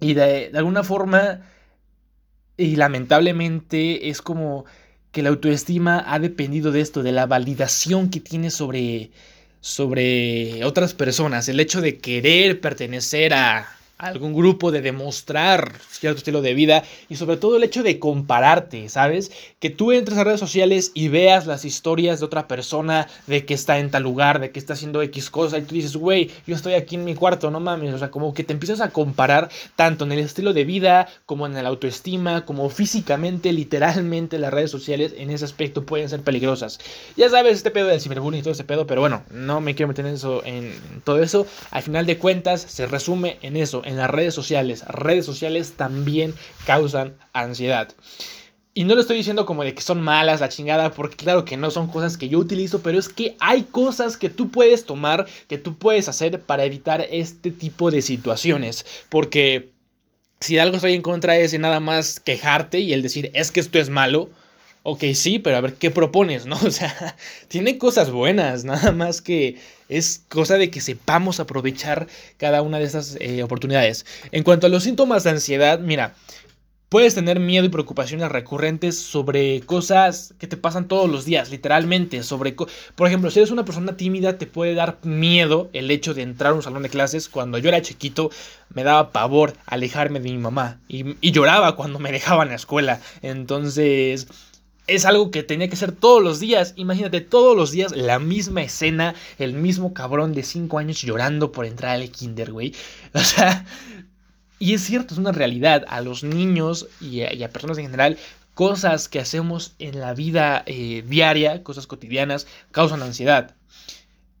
Y 0.00 0.14
de, 0.14 0.50
de 0.50 0.58
alguna 0.58 0.84
forma, 0.84 1.42
y 2.56 2.76
lamentablemente 2.76 4.08
es 4.08 4.22
como 4.22 4.64
que 5.12 5.22
la 5.22 5.30
autoestima 5.30 6.04
ha 6.06 6.18
dependido 6.18 6.72
de 6.72 6.80
esto, 6.80 7.02
de 7.02 7.12
la 7.12 7.26
validación 7.26 8.10
que 8.10 8.20
tienes 8.20 8.54
sobre, 8.54 9.10
sobre 9.60 10.64
otras 10.64 10.94
personas, 10.94 11.48
el 11.48 11.60
hecho 11.60 11.80
de 11.80 11.98
querer 11.98 12.60
pertenecer 12.60 13.34
a, 13.34 13.77
algún 13.98 14.34
grupo, 14.34 14.70
de 14.70 14.80
demostrar 14.80 15.72
cierto 15.90 16.18
estilo 16.18 16.40
de 16.40 16.54
vida 16.54 16.84
y 17.08 17.16
sobre 17.16 17.36
todo 17.36 17.56
el 17.56 17.64
hecho 17.64 17.82
de 17.82 17.98
compararte, 17.98 18.88
¿sabes? 18.88 19.30
Que 19.58 19.70
tú 19.70 19.92
entres 19.92 20.16
a 20.18 20.24
redes 20.24 20.40
sociales 20.40 20.92
y 20.94 21.08
veas 21.08 21.46
las 21.46 21.64
historias 21.64 22.20
de 22.20 22.26
otra 22.26 22.48
persona, 22.48 23.08
de 23.26 23.44
que 23.44 23.54
está 23.54 23.78
en 23.78 23.90
tal 23.90 24.04
lugar, 24.04 24.40
de 24.40 24.50
que 24.50 24.58
está 24.58 24.74
haciendo 24.74 25.02
X 25.02 25.30
cosa 25.30 25.58
y 25.58 25.62
tú 25.62 25.74
dices, 25.74 25.96
güey, 25.96 26.30
yo 26.46 26.54
estoy 26.54 26.74
aquí 26.74 26.94
en 26.94 27.04
mi 27.04 27.14
cuarto, 27.14 27.50
no 27.50 27.60
mames, 27.60 27.94
o 27.94 27.98
sea, 27.98 28.10
como 28.10 28.32
que 28.34 28.44
te 28.44 28.52
empiezas 28.52 28.80
a 28.80 28.90
comparar 28.90 29.48
tanto 29.76 30.04
en 30.04 30.12
el 30.12 30.20
estilo 30.20 30.52
de 30.52 30.64
vida 30.64 31.08
como 31.26 31.46
en 31.46 31.54
la 31.54 31.68
autoestima, 31.68 32.44
como 32.44 32.70
físicamente, 32.70 33.52
literalmente 33.52 34.38
las 34.38 34.52
redes 34.52 34.70
sociales 34.70 35.14
en 35.16 35.30
ese 35.30 35.44
aspecto 35.44 35.84
pueden 35.84 36.08
ser 36.08 36.22
peligrosas. 36.22 36.78
Ya 37.16 37.28
sabes, 37.28 37.56
este 37.56 37.70
pedo 37.70 37.88
del 37.88 38.00
ciberbullying 38.00 38.40
y 38.40 38.42
todo 38.42 38.52
ese 38.52 38.64
pedo, 38.64 38.86
pero 38.86 39.00
bueno, 39.00 39.24
no 39.30 39.60
me 39.60 39.74
quiero 39.74 39.88
meter 39.88 40.06
en 40.06 40.14
eso, 40.14 40.42
en 40.44 40.72
todo 41.04 41.22
eso. 41.22 41.46
Al 41.70 41.82
final 41.82 42.06
de 42.06 42.18
cuentas, 42.18 42.60
se 42.60 42.86
resume 42.86 43.38
en 43.42 43.56
eso, 43.56 43.82
en 43.88 43.96
las 43.96 44.10
redes 44.10 44.34
sociales. 44.34 44.84
Redes 44.86 45.24
sociales 45.24 45.72
también 45.76 46.34
causan 46.66 47.16
ansiedad. 47.32 47.88
Y 48.74 48.84
no 48.84 48.94
lo 48.94 49.00
estoy 49.00 49.16
diciendo 49.16 49.46
como 49.46 49.64
de 49.64 49.74
que 49.74 49.80
son 49.80 50.02
malas 50.02 50.40
la 50.40 50.50
chingada, 50.50 50.92
porque 50.92 51.16
claro 51.16 51.44
que 51.44 51.56
no 51.56 51.70
son 51.70 51.88
cosas 51.88 52.18
que 52.18 52.28
yo 52.28 52.38
utilizo, 52.38 52.80
pero 52.80 52.98
es 52.98 53.08
que 53.08 53.34
hay 53.40 53.62
cosas 53.62 54.16
que 54.16 54.28
tú 54.28 54.50
puedes 54.50 54.84
tomar, 54.84 55.26
que 55.48 55.58
tú 55.58 55.76
puedes 55.76 56.08
hacer 56.08 56.42
para 56.42 56.64
evitar 56.64 57.04
este 57.10 57.50
tipo 57.50 57.90
de 57.90 58.02
situaciones. 58.02 58.84
Porque 59.08 59.70
si 60.38 60.58
algo 60.58 60.76
estoy 60.76 60.92
en 60.92 61.02
contra 61.02 61.38
es 61.38 61.58
nada 61.58 61.80
más 61.80 62.20
quejarte 62.20 62.80
y 62.80 62.92
el 62.92 63.02
decir 63.02 63.30
es 63.34 63.50
que 63.50 63.60
esto 63.60 63.78
es 63.78 63.88
malo. 63.88 64.28
Ok, 64.90 65.04
sí, 65.12 65.38
pero 65.38 65.58
a 65.58 65.60
ver 65.60 65.74
qué 65.74 65.90
propones, 65.90 66.46
¿no? 66.46 66.56
O 66.66 66.70
sea, 66.70 67.14
tiene 67.48 67.76
cosas 67.76 68.10
buenas, 68.10 68.64
nada 68.64 68.90
más 68.90 69.20
que 69.20 69.58
es 69.90 70.24
cosa 70.30 70.56
de 70.56 70.70
que 70.70 70.80
sepamos 70.80 71.40
aprovechar 71.40 72.06
cada 72.38 72.62
una 72.62 72.78
de 72.78 72.84
estas 72.84 73.18
eh, 73.20 73.42
oportunidades. 73.42 74.06
En 74.32 74.44
cuanto 74.44 74.66
a 74.66 74.70
los 74.70 74.84
síntomas 74.84 75.24
de 75.24 75.30
ansiedad, 75.30 75.78
mira, 75.78 76.14
puedes 76.88 77.14
tener 77.14 77.38
miedo 77.38 77.66
y 77.66 77.68
preocupaciones 77.68 78.32
recurrentes 78.32 78.98
sobre 78.98 79.60
cosas 79.60 80.32
que 80.38 80.46
te 80.46 80.56
pasan 80.56 80.88
todos 80.88 81.10
los 81.10 81.26
días, 81.26 81.50
literalmente. 81.50 82.22
Sobre, 82.22 82.52
por 82.54 83.06
ejemplo, 83.06 83.30
si 83.30 83.40
eres 83.40 83.50
una 83.50 83.66
persona 83.66 83.94
tímida, 83.98 84.38
te 84.38 84.46
puede 84.46 84.72
dar 84.72 84.96
miedo 85.02 85.68
el 85.74 85.90
hecho 85.90 86.14
de 86.14 86.22
entrar 86.22 86.52
a 86.52 86.54
un 86.54 86.62
salón 86.62 86.82
de 86.82 86.88
clases. 86.88 87.28
Cuando 87.28 87.58
yo 87.58 87.68
era 87.68 87.82
chiquito, 87.82 88.30
me 88.72 88.84
daba 88.84 89.12
pavor 89.12 89.52
alejarme 89.66 90.20
de 90.20 90.30
mi 90.30 90.38
mamá 90.38 90.80
y, 90.88 91.14
y 91.20 91.32
lloraba 91.32 91.76
cuando 91.76 91.98
me 91.98 92.10
dejaban 92.18 92.48
la 92.48 92.54
escuela. 92.54 93.02
Entonces 93.20 94.28
es 94.88 95.04
algo 95.04 95.30
que 95.30 95.42
tenía 95.42 95.68
que 95.68 95.76
ser 95.76 95.92
todos 95.92 96.22
los 96.22 96.40
días. 96.40 96.72
Imagínate, 96.76 97.20
todos 97.20 97.56
los 97.56 97.70
días 97.70 97.94
la 97.94 98.18
misma 98.18 98.62
escena, 98.62 99.14
el 99.38 99.52
mismo 99.52 99.94
cabrón 99.94 100.32
de 100.32 100.42
5 100.42 100.78
años 100.78 101.02
llorando 101.02 101.52
por 101.52 101.66
entrar 101.66 101.92
al 101.92 102.10
kinder, 102.10 102.50
güey. 102.50 102.74
O 103.12 103.20
sea, 103.20 103.64
y 104.58 104.74
es 104.74 104.82
cierto, 104.82 105.14
es 105.14 105.18
una 105.18 105.32
realidad. 105.32 105.84
A 105.88 106.00
los 106.00 106.24
niños 106.24 106.88
y 107.00 107.22
a, 107.22 107.50
personas 107.50 107.78
en 107.78 107.84
general, 107.84 108.18
cosas 108.54 109.08
que 109.08 109.20
hacemos 109.20 109.74
en 109.78 110.00
la 110.00 110.14
vida 110.14 110.62
eh, 110.66 111.04
diaria, 111.06 111.62
cosas 111.62 111.86
cotidianas, 111.86 112.46
causan 112.72 113.02
ansiedad. 113.02 113.54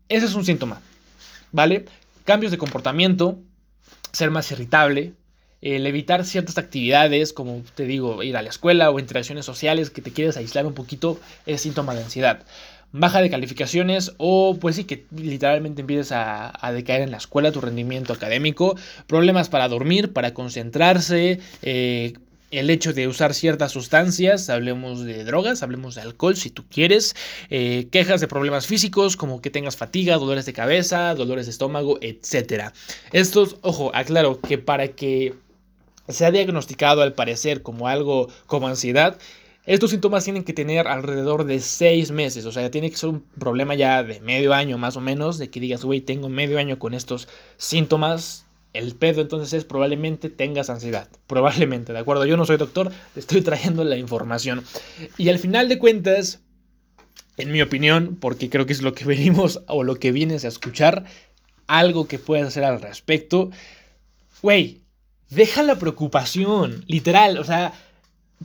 Ese 0.08 0.26
es 0.26 0.34
un 0.34 0.44
síntoma, 0.44 0.80
¿vale? 1.52 1.84
Cambios 2.24 2.50
de 2.50 2.58
comportamiento, 2.58 3.38
ser 4.12 4.30
más 4.30 4.50
irritable, 4.50 5.12
el 5.60 5.86
evitar 5.86 6.24
ciertas 6.24 6.58
actividades, 6.58 7.32
como 7.32 7.62
te 7.74 7.84
digo, 7.84 8.22
ir 8.22 8.36
a 8.36 8.42
la 8.42 8.48
escuela 8.48 8.90
o 8.90 8.98
interacciones 8.98 9.44
sociales 9.44 9.90
que 9.90 10.02
te 10.02 10.12
quieres 10.12 10.36
aislar 10.36 10.66
un 10.66 10.74
poquito, 10.74 11.18
es 11.46 11.62
síntoma 11.62 11.94
de 11.94 12.04
ansiedad. 12.04 12.44
Baja 12.90 13.20
de 13.20 13.28
calificaciones 13.28 14.12
o 14.16 14.56
pues 14.58 14.76
sí 14.76 14.84
que 14.84 15.04
literalmente 15.14 15.82
empieces 15.82 16.10
a, 16.12 16.52
decaer 16.72 17.02
en 17.02 17.10
la 17.10 17.18
escuela 17.18 17.52
tu 17.52 17.60
rendimiento 17.60 18.14
académico, 18.14 18.76
problemas 19.06 19.50
para 19.50 19.68
dormir, 19.68 20.12
para 20.12 20.32
concentrarse, 20.32 21.38
eh, 21.62 22.14
el 22.50 22.70
hecho 22.70 22.92
de 22.94 23.08
usar 23.08 23.34
ciertas 23.34 23.72
sustancias, 23.72 24.48
hablemos 24.48 25.04
de 25.04 25.24
drogas, 25.24 25.62
hablemos 25.62 25.94
de 25.94 26.00
alcohol 26.00 26.36
si 26.36 26.50
tú 26.50 26.64
quieres, 26.70 27.14
eh, 27.50 27.88
quejas 27.90 28.20
de 28.22 28.28
problemas 28.28 28.66
físicos 28.66 29.16
como 29.16 29.42
que 29.42 29.50
tengas 29.50 29.76
fatiga, 29.76 30.16
dolores 30.16 30.46
de 30.46 30.54
cabeza, 30.54 31.14
dolores 31.14 31.44
de 31.44 31.52
estómago, 31.52 31.98
etc. 32.00 32.72
Estos, 33.12 33.56
ojo, 33.60 33.90
aclaro 33.94 34.40
que 34.40 34.56
para 34.56 34.88
que 34.88 35.34
se 36.08 36.24
ha 36.24 36.30
diagnosticado 36.30 37.02
al 37.02 37.14
parecer 37.14 37.62
como 37.62 37.88
algo 37.88 38.28
como 38.46 38.68
ansiedad, 38.68 39.18
estos 39.68 39.90
síntomas 39.90 40.24
tienen 40.24 40.44
que 40.44 40.54
tener 40.54 40.88
alrededor 40.88 41.44
de 41.44 41.60
seis 41.60 42.10
meses, 42.10 42.46
o 42.46 42.52
sea, 42.52 42.70
tiene 42.70 42.90
que 42.90 42.96
ser 42.96 43.10
un 43.10 43.20
problema 43.38 43.74
ya 43.74 44.02
de 44.02 44.18
medio 44.20 44.54
año 44.54 44.78
más 44.78 44.96
o 44.96 45.02
menos, 45.02 45.36
de 45.36 45.50
que 45.50 45.60
digas, 45.60 45.84
güey, 45.84 46.00
tengo 46.00 46.30
medio 46.30 46.58
año 46.58 46.78
con 46.78 46.94
estos 46.94 47.28
síntomas. 47.58 48.46
El 48.72 48.94
pedo 48.94 49.20
entonces 49.20 49.52
es 49.52 49.64
probablemente 49.66 50.30
tengas 50.30 50.70
ansiedad, 50.70 51.10
probablemente, 51.26 51.92
¿de 51.92 51.98
acuerdo? 51.98 52.24
Yo 52.24 52.38
no 52.38 52.46
soy 52.46 52.56
doctor, 52.56 52.90
te 53.12 53.20
estoy 53.20 53.42
trayendo 53.42 53.84
la 53.84 53.98
información. 53.98 54.64
Y 55.18 55.28
al 55.28 55.38
final 55.38 55.68
de 55.68 55.78
cuentas, 55.78 56.40
en 57.36 57.52
mi 57.52 57.60
opinión, 57.60 58.16
porque 58.18 58.48
creo 58.48 58.64
que 58.64 58.72
es 58.72 58.80
lo 58.80 58.94
que 58.94 59.04
venimos 59.06 59.60
o 59.66 59.84
lo 59.84 59.96
que 59.96 60.12
vienes 60.12 60.46
a 60.46 60.48
escuchar, 60.48 61.04
algo 61.66 62.08
que 62.08 62.18
puedas 62.18 62.48
hacer 62.48 62.64
al 62.64 62.80
respecto. 62.80 63.50
Güey, 64.40 64.80
deja 65.30 65.62
la 65.62 65.76
preocupación, 65.76 66.84
literal, 66.86 67.38
o 67.38 67.44
sea, 67.44 67.72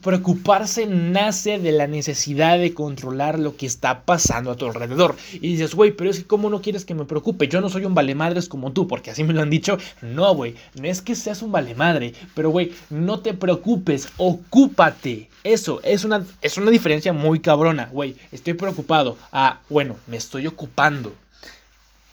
preocuparse 0.01 0.85
nace 0.87 1.59
de 1.59 1.71
la 1.71 1.87
necesidad 1.87 2.57
de 2.57 2.73
controlar 2.73 3.37
lo 3.39 3.55
que 3.55 3.65
está 3.65 4.01
pasando 4.05 4.51
a 4.51 4.55
tu 4.55 4.65
alrededor. 4.65 5.15
Y 5.33 5.39
dices, 5.39 5.75
güey, 5.75 5.91
pero 5.91 6.09
es 6.09 6.19
que 6.19 6.25
cómo 6.25 6.49
no 6.49 6.61
quieres 6.61 6.83
que 6.85 6.95
me 6.95 7.05
preocupe, 7.05 7.47
yo 7.47 7.61
no 7.61 7.69
soy 7.69 7.85
un 7.85 7.93
valemadres 7.93 8.49
como 8.49 8.71
tú, 8.71 8.87
porque 8.87 9.11
así 9.11 9.23
me 9.23 9.33
lo 9.33 9.41
han 9.41 9.49
dicho. 9.49 9.77
No, 10.01 10.33
güey, 10.33 10.55
no 10.75 10.87
es 10.87 11.01
que 11.01 11.15
seas 11.15 11.41
un 11.41 11.51
valemadre, 11.51 12.13
pero 12.33 12.49
güey, 12.49 12.73
no 12.89 13.19
te 13.19 13.33
preocupes, 13.33 14.09
ocúpate. 14.17 15.29
Eso 15.43 15.81
es 15.83 16.03
una, 16.05 16.25
es 16.41 16.57
una 16.57 16.71
diferencia 16.71 17.13
muy 17.13 17.39
cabrona, 17.39 17.89
güey, 17.91 18.15
estoy 18.31 18.53
preocupado. 18.53 19.17
Ah, 19.31 19.59
bueno, 19.69 19.95
me 20.07 20.17
estoy 20.17 20.47
ocupando. 20.47 21.13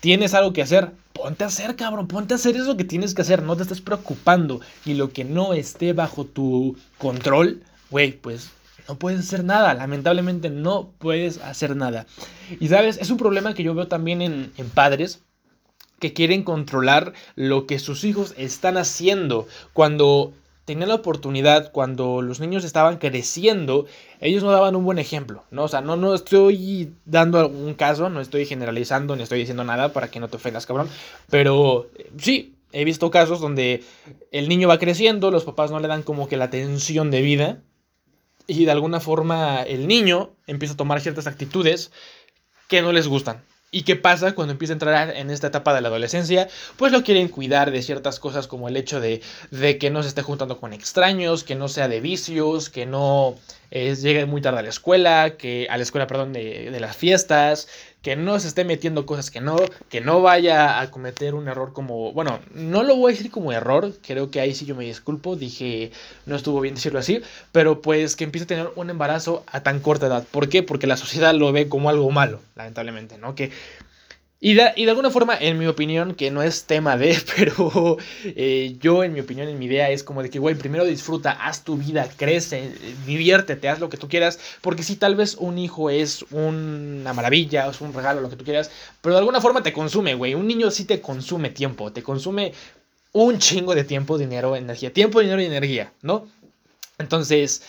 ¿Tienes 0.01 0.35
algo 0.35 0.53
que 0.53 0.63
hacer? 0.63 0.91
Ponte 1.23 1.45
a 1.45 1.49
hacer, 1.49 1.77
cabrón, 1.77 2.09
ponte 2.09 2.33
a 2.33 2.37
hacer 2.37 2.57
eso 2.57 2.79
que 2.79 2.85
tienes 2.85 3.13
que 3.13 3.21
hacer, 3.21 3.43
no 3.43 3.55
te 3.55 3.65
estés 3.65 3.83
preocupando. 3.83 4.63
Y 4.87 4.95
lo 4.95 5.13
que 5.13 5.25
no 5.25 5.53
esté 5.53 5.93
bajo 5.93 6.25
tu 6.25 6.79
control, 6.97 7.63
güey, 7.91 8.13
pues 8.13 8.53
no 8.89 8.99
puedes 8.99 9.21
hacer 9.21 9.45
nada, 9.45 9.75
lamentablemente 9.75 10.49
no 10.49 10.93
puedes 10.97 11.37
hacer 11.43 11.77
nada. 11.77 12.07
Y 12.59 12.69
sabes, 12.69 12.97
es 12.97 13.11
un 13.11 13.19
problema 13.19 13.53
que 13.53 13.63
yo 13.63 13.75
veo 13.75 13.87
también 13.87 14.23
en, 14.23 14.71
padres 14.73 15.21
que 15.99 16.15
quieren 16.15 16.43
controlar 16.43 17.13
lo 17.35 17.67
que 17.67 17.79
sus 17.79 18.05
hijos 18.05 18.33
están 18.39 18.79
haciendo 18.79 19.47
cuando 19.75 20.33
tenían 20.65 20.89
la 20.89 20.95
oportunidad, 20.97 21.73
cuando 21.73 22.23
los 22.23 22.41
niños 22.41 22.65
estaban 22.65 22.99
creciendo, 22.99 23.87
ellos 24.21 24.43
no 24.43 24.53
daban 24.53 24.77
un 24.77 24.85
buen 24.85 24.99
ejemplo, 24.99 25.45
¿no? 25.51 25.65
O 25.65 25.69
sea, 25.69 25.81
no, 25.81 25.97
no 25.97 26.15
estoy 26.15 26.95
dando 27.05 27.41
algún 27.41 27.75
caso, 27.75 28.09
no 28.09 28.21
estoy 28.21 28.47
generalizando, 28.47 29.17
ni 29.17 29.23
estoy 29.23 29.41
diciendo 29.41 29.65
nada 29.65 29.93
para 29.93 30.11
que 30.11 30.21
no 30.21 30.29
te 30.29 30.37
ofendas, 30.37 30.67
cabrón, 30.67 30.89
pero 31.29 31.89
sí, 32.19 32.55
he 32.73 32.85
visto 32.85 33.11
casos 33.11 33.41
donde 33.41 33.83
el 34.31 34.49
niño 34.49 34.69
va 34.69 34.79
creciendo, 34.79 35.31
los 35.31 35.45
papás 35.45 35.71
no 35.71 35.81
le 35.81 35.89
dan 35.89 36.03
como 36.03 36.29
que 36.29 36.37
la 36.37 36.45
atención 36.45 37.11
de 37.11 37.23
vida, 37.23 37.63
y 38.47 38.65
de 38.65 38.73
alguna 38.73 39.01
forma 39.01 39.63
el 39.63 39.87
niño 39.87 40.31
empieza 40.47 40.75
a 40.75 40.77
tomar 40.77 41.01
ciertas 41.01 41.27
actitudes 41.27 41.93
que 42.69 42.83
no 42.83 42.93
les 42.93 43.07
gustan. 43.07 43.43
¿Y 43.73 43.83
qué 43.83 43.95
pasa 43.95 44.33
cuando 44.35 44.51
empieza 44.53 44.73
a 44.73 44.75
entrar 44.75 45.17
en 45.17 45.31
esta 45.31 45.47
etapa 45.47 45.73
de 45.73 45.81
la 45.81 45.89
adolescencia? 45.89 46.49
Pues 46.77 46.91
lo 46.91 47.05
quieren 47.05 47.29
cuidar 47.29 47.71
de 47.71 47.83
ciertas 47.83 48.19
cosas 48.19 48.49
como 48.49 48.69
el 48.69 48.77
hecho 48.77 49.01
de, 49.01 49.23
de 49.53 49.79
que 49.79 49.91
no 49.91 50.03
se 50.03 50.09
esté 50.09 50.23
juntando 50.23 50.59
con 50.59 50.73
extraños, 50.73 51.45
que 51.45 51.55
no 51.55 51.69
sea 51.69 51.87
de 51.87 52.01
vicios, 52.01 52.69
que 52.69 52.85
no 52.85 53.37
eh, 53.71 53.95
llegue 53.95 54.27
muy 54.27 54.41
tarde 54.41 54.59
a 54.59 54.63
la 54.63 54.71
escuela, 54.71 55.37
que 55.37 55.69
a 55.71 55.77
la 55.77 55.85
escuela, 55.85 56.09
perdón, 56.09 56.33
de, 56.33 56.73
de 56.73 56.81
las 56.81 56.97
fiestas, 56.97 57.69
que 58.03 58.17
no 58.17 58.39
se 58.41 58.49
esté 58.49 58.65
metiendo 58.65 59.05
cosas 59.05 59.31
que 59.31 59.41
no, 59.41 59.57
que 59.91 60.01
no 60.01 60.23
vaya 60.23 60.81
a 60.81 60.91
cometer 60.91 61.35
un 61.35 61.49
error 61.49 61.73
como, 61.73 62.13
bueno, 62.13 62.41
no 62.55 62.83
lo 62.83 62.97
voy 62.97 63.13
a 63.13 63.17
decir 63.17 63.31
como 63.31 63.53
error, 63.53 63.93
creo 64.07 64.31
que 64.31 64.41
ahí 64.41 64.55
sí 64.55 64.65
yo 64.65 64.75
me 64.75 64.85
disculpo, 64.85 65.37
dije, 65.37 65.93
no 66.25 66.37
estuvo 66.37 66.61
bien 66.61 66.77
decirlo 66.77 66.99
así, 66.99 67.23
pero 67.53 67.83
pues 67.83 68.17
que 68.17 68.25
empiece 68.25 68.45
a 68.45 68.49
tener 68.49 68.71
un 68.77 68.89
embarazo 68.89 69.45
a 69.47 69.63
tan 69.63 69.81
corta 69.81 70.07
edad. 70.07 70.25
¿Por 70.31 70.49
qué? 70.49 70.63
Porque 70.63 70.87
la 70.87 70.97
sociedad 70.97 71.35
lo 71.35 71.53
ve 71.53 71.69
como 71.69 71.91
algo 71.91 72.11
malo, 72.11 72.41
lamentablemente, 72.57 73.19
¿no? 73.19 73.35
Que 73.35 73.51
y 74.43 74.55
de, 74.55 74.89
alguna 74.89 75.11
forma, 75.11 75.37
en 75.39 75.59
mi 75.59 75.67
opinión, 75.67 76.15
que 76.15 76.31
no 76.31 76.43
es 76.43 76.65
tema 76.65 76.97
de, 76.97 77.21
pero 77.37 77.99
eh, 78.25 78.75
yo 78.81 79.05
en 79.05 79.13
mi 79.13 79.21
opinión, 79.21 79.49
en 79.49 79.59
mi 79.59 79.67
idea 79.67 79.91
es 79.91 80.03
como 80.03 80.23
de 80.23 80.31
que, 80.31 80.39
güey, 80.39 80.55
primero 80.55 80.87
disfruta, 80.87 81.33
haz 81.33 81.63
tu 81.63 81.77
vida, 81.77 82.09
crece, 82.17 82.73
diviértete, 83.07 83.69
haz 83.69 83.81
lo 83.81 83.91
que 83.91 83.99
tú 83.99 84.09
quieras, 84.09 84.41
porque 84.63 84.83
si 84.83 84.97
tal 84.97 85.15
vez 85.15 85.35
un 85.35 85.59
hijo 85.59 85.91
es 85.91 86.25
una 86.31 87.13
maravilla, 87.13 87.69
es 87.69 87.83
un 87.83 87.93
regalo, 87.93 88.23
lo 88.23 88.31
que 88.31 88.37
tú 88.37 88.45
quieras, 88.45 88.71
pero 89.03 89.15
de 89.15 89.19
alguna 89.19 89.43
forma 89.43 89.63
te 89.63 89.75
consume, 89.75 90.15
güey, 90.15 90.35
un 90.35 90.47
niño 90.47 90.71
sí 90.71 90.87
te 90.87 91.03
consume 91.03 91.51
tiempo, 91.51 91.93
te 91.93 92.03
consume 92.03 92.55
un 93.13 93.39
chingo 93.39 93.75
de 93.75 93.85
tiempo, 93.85 94.17
dinero, 94.17 94.57
energía, 94.57 94.91
tiempo, 94.91 95.21
dinero 95.21 95.43
y 95.43 95.47
energía, 95.47 95.93
¿no? 96.01 96.27
Entonces, 96.97 97.63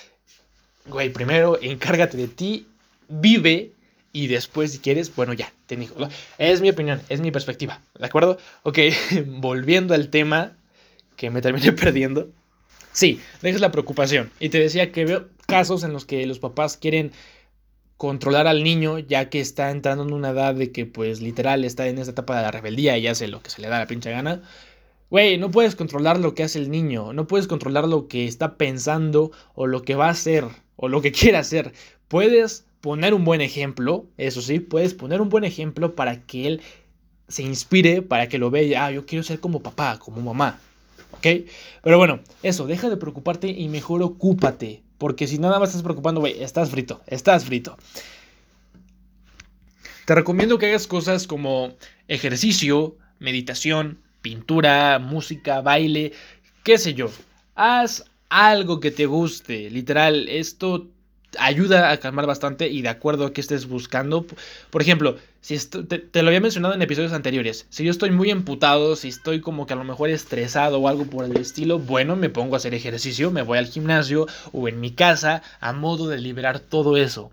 güey, 0.85 1.09
primero 1.09 1.59
encárgate 1.61 2.15
de 2.15 2.29
ti, 2.29 2.67
vive 3.09 3.71
y 4.13 4.27
después, 4.27 4.73
si 4.73 4.79
quieres, 4.79 5.15
bueno, 5.15 5.33
ya, 5.33 5.53
te 5.67 5.75
digo. 5.75 5.95
Es 6.37 6.61
mi 6.61 6.69
opinión, 6.69 7.01
es 7.09 7.21
mi 7.21 7.31
perspectiva, 7.31 7.81
¿de 7.97 8.05
acuerdo? 8.05 8.37
Ok, 8.63 8.79
volviendo 9.27 9.93
al 9.93 10.09
tema 10.09 10.57
que 11.15 11.29
me 11.29 11.41
terminé 11.41 11.71
perdiendo. 11.73 12.29
Sí, 12.91 13.21
dejas 13.41 13.61
la 13.61 13.71
preocupación. 13.71 14.31
Y 14.39 14.49
te 14.49 14.59
decía 14.59 14.91
que 14.91 15.05
veo 15.05 15.29
casos 15.47 15.83
en 15.83 15.93
los 15.93 16.05
que 16.05 16.25
los 16.25 16.39
papás 16.39 16.77
quieren 16.77 17.11
controlar 17.97 18.47
al 18.47 18.63
niño 18.63 18.97
ya 18.97 19.29
que 19.29 19.39
está 19.39 19.69
entrando 19.69 20.03
en 20.03 20.13
una 20.13 20.31
edad 20.31 20.55
de 20.55 20.71
que 20.71 20.87
pues 20.87 21.21
literal 21.21 21.63
está 21.63 21.87
en 21.87 21.99
esta 21.99 22.13
etapa 22.13 22.35
de 22.35 22.41
la 22.41 22.49
rebeldía 22.49 22.97
y 22.97 23.05
hace 23.05 23.27
lo 23.27 23.43
que 23.43 23.51
se 23.51 23.61
le 23.61 23.67
da 23.67 23.77
la 23.77 23.87
pinche 23.87 24.09
gana. 24.09 24.41
Güey, 25.11 25.37
no 25.37 25.51
puedes 25.51 25.75
controlar 25.75 26.19
lo 26.19 26.33
que 26.33 26.43
hace 26.43 26.57
el 26.57 26.71
niño, 26.71 27.13
no 27.13 27.27
puedes 27.27 27.47
controlar 27.47 27.87
lo 27.87 28.07
que 28.07 28.25
está 28.25 28.57
pensando 28.57 29.31
o 29.53 29.67
lo 29.67 29.83
que 29.83 29.95
va 29.95 30.07
a 30.07 30.11
hacer 30.11 30.45
o 30.77 30.87
lo 30.87 31.01
que 31.01 31.11
quiere 31.13 31.37
hacer. 31.37 31.73
Puedes 32.07 32.65
poner 32.81 33.13
un 33.13 33.23
buen 33.23 33.41
ejemplo, 33.41 34.07
eso 34.17 34.41
sí, 34.41 34.59
puedes 34.59 34.93
poner 34.93 35.21
un 35.21 35.29
buen 35.29 35.43
ejemplo 35.43 35.95
para 35.95 36.21
que 36.23 36.47
él 36.47 36.61
se 37.27 37.43
inspire, 37.43 38.01
para 38.01 38.27
que 38.27 38.39
lo 38.39 38.51
vea, 38.51 38.85
ah, 38.85 38.91
yo 38.91 39.05
quiero 39.05 39.23
ser 39.23 39.39
como 39.39 39.61
papá, 39.61 39.99
como 39.99 40.21
mamá, 40.21 40.59
¿ok? 41.11 41.27
Pero 41.83 41.97
bueno, 41.97 42.19
eso, 42.43 42.67
deja 42.67 42.89
de 42.89 42.97
preocuparte 42.97 43.47
y 43.47 43.69
mejor 43.69 44.01
ocúpate, 44.03 44.83
porque 44.97 45.27
si 45.27 45.37
nada 45.37 45.59
más 45.59 45.69
estás 45.69 45.83
preocupando, 45.83 46.19
güey, 46.19 46.41
estás 46.43 46.69
frito, 46.69 47.01
estás 47.07 47.45
frito. 47.45 47.77
Te 50.05 50.15
recomiendo 50.15 50.57
que 50.57 50.65
hagas 50.65 50.87
cosas 50.87 51.27
como 51.27 51.73
ejercicio, 52.07 52.97
meditación, 53.19 53.99
pintura, 54.21 54.99
música, 54.99 55.61
baile, 55.61 56.11
qué 56.63 56.77
sé 56.77 56.95
yo. 56.95 57.09
Haz 57.55 58.05
algo 58.29 58.79
que 58.79 58.91
te 58.91 59.05
guste, 59.05 59.69
literal, 59.69 60.27
esto 60.27 60.89
ayuda 61.39 61.91
a 61.91 61.97
calmar 61.97 62.25
bastante 62.25 62.67
y 62.69 62.81
de 62.81 62.89
acuerdo 62.89 63.25
a 63.25 63.33
qué 63.33 63.41
estés 63.41 63.67
buscando. 63.67 64.25
Por 64.69 64.81
ejemplo, 64.81 65.17
si 65.41 65.57
te, 65.57 66.21
lo 66.21 66.27
había 66.27 66.41
mencionado 66.41 66.73
en 66.73 66.81
episodios 66.81 67.13
anteriores, 67.13 67.65
si 67.69 67.83
yo 67.83 67.91
estoy 67.91 68.11
muy 68.11 68.29
emputado, 68.29 68.95
si 68.95 69.07
estoy 69.07 69.41
como 69.41 69.65
que 69.65 69.73
a 69.73 69.77
lo 69.77 69.83
mejor 69.83 70.09
estresado 70.09 70.79
o 70.79 70.87
algo 70.87 71.05
por 71.05 71.25
el 71.25 71.35
estilo, 71.37 71.79
bueno, 71.79 72.15
me 72.15 72.29
pongo 72.29 72.55
a 72.55 72.57
hacer 72.57 72.73
ejercicio, 72.73 73.31
me 73.31 73.41
voy 73.41 73.57
al 73.57 73.67
gimnasio 73.67 74.27
o 74.51 74.67
en 74.67 74.79
mi 74.79 74.91
casa 74.91 75.41
a 75.59 75.73
modo 75.73 76.07
de 76.07 76.19
liberar 76.19 76.59
todo 76.59 76.97
eso. 76.97 77.31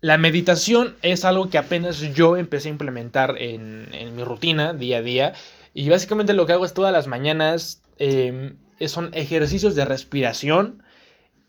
La 0.00 0.18
meditación 0.18 0.96
es 1.02 1.24
algo 1.24 1.48
que 1.48 1.58
apenas 1.58 2.00
yo 2.14 2.36
empecé 2.36 2.68
a 2.68 2.72
implementar 2.72 3.36
en, 3.38 3.88
mi 4.16 4.24
rutina 4.24 4.72
día 4.72 4.98
a 4.98 5.02
día 5.02 5.32
y 5.74 5.88
básicamente 5.88 6.34
lo 6.34 6.44
que 6.44 6.54
hago 6.54 6.64
es 6.64 6.74
todas 6.74 6.92
las 6.92 7.06
mañanas 7.06 7.80
em, 7.98 8.56
son 8.88 9.10
ejercicios 9.14 9.76
de 9.76 9.84
respiración 9.84 10.82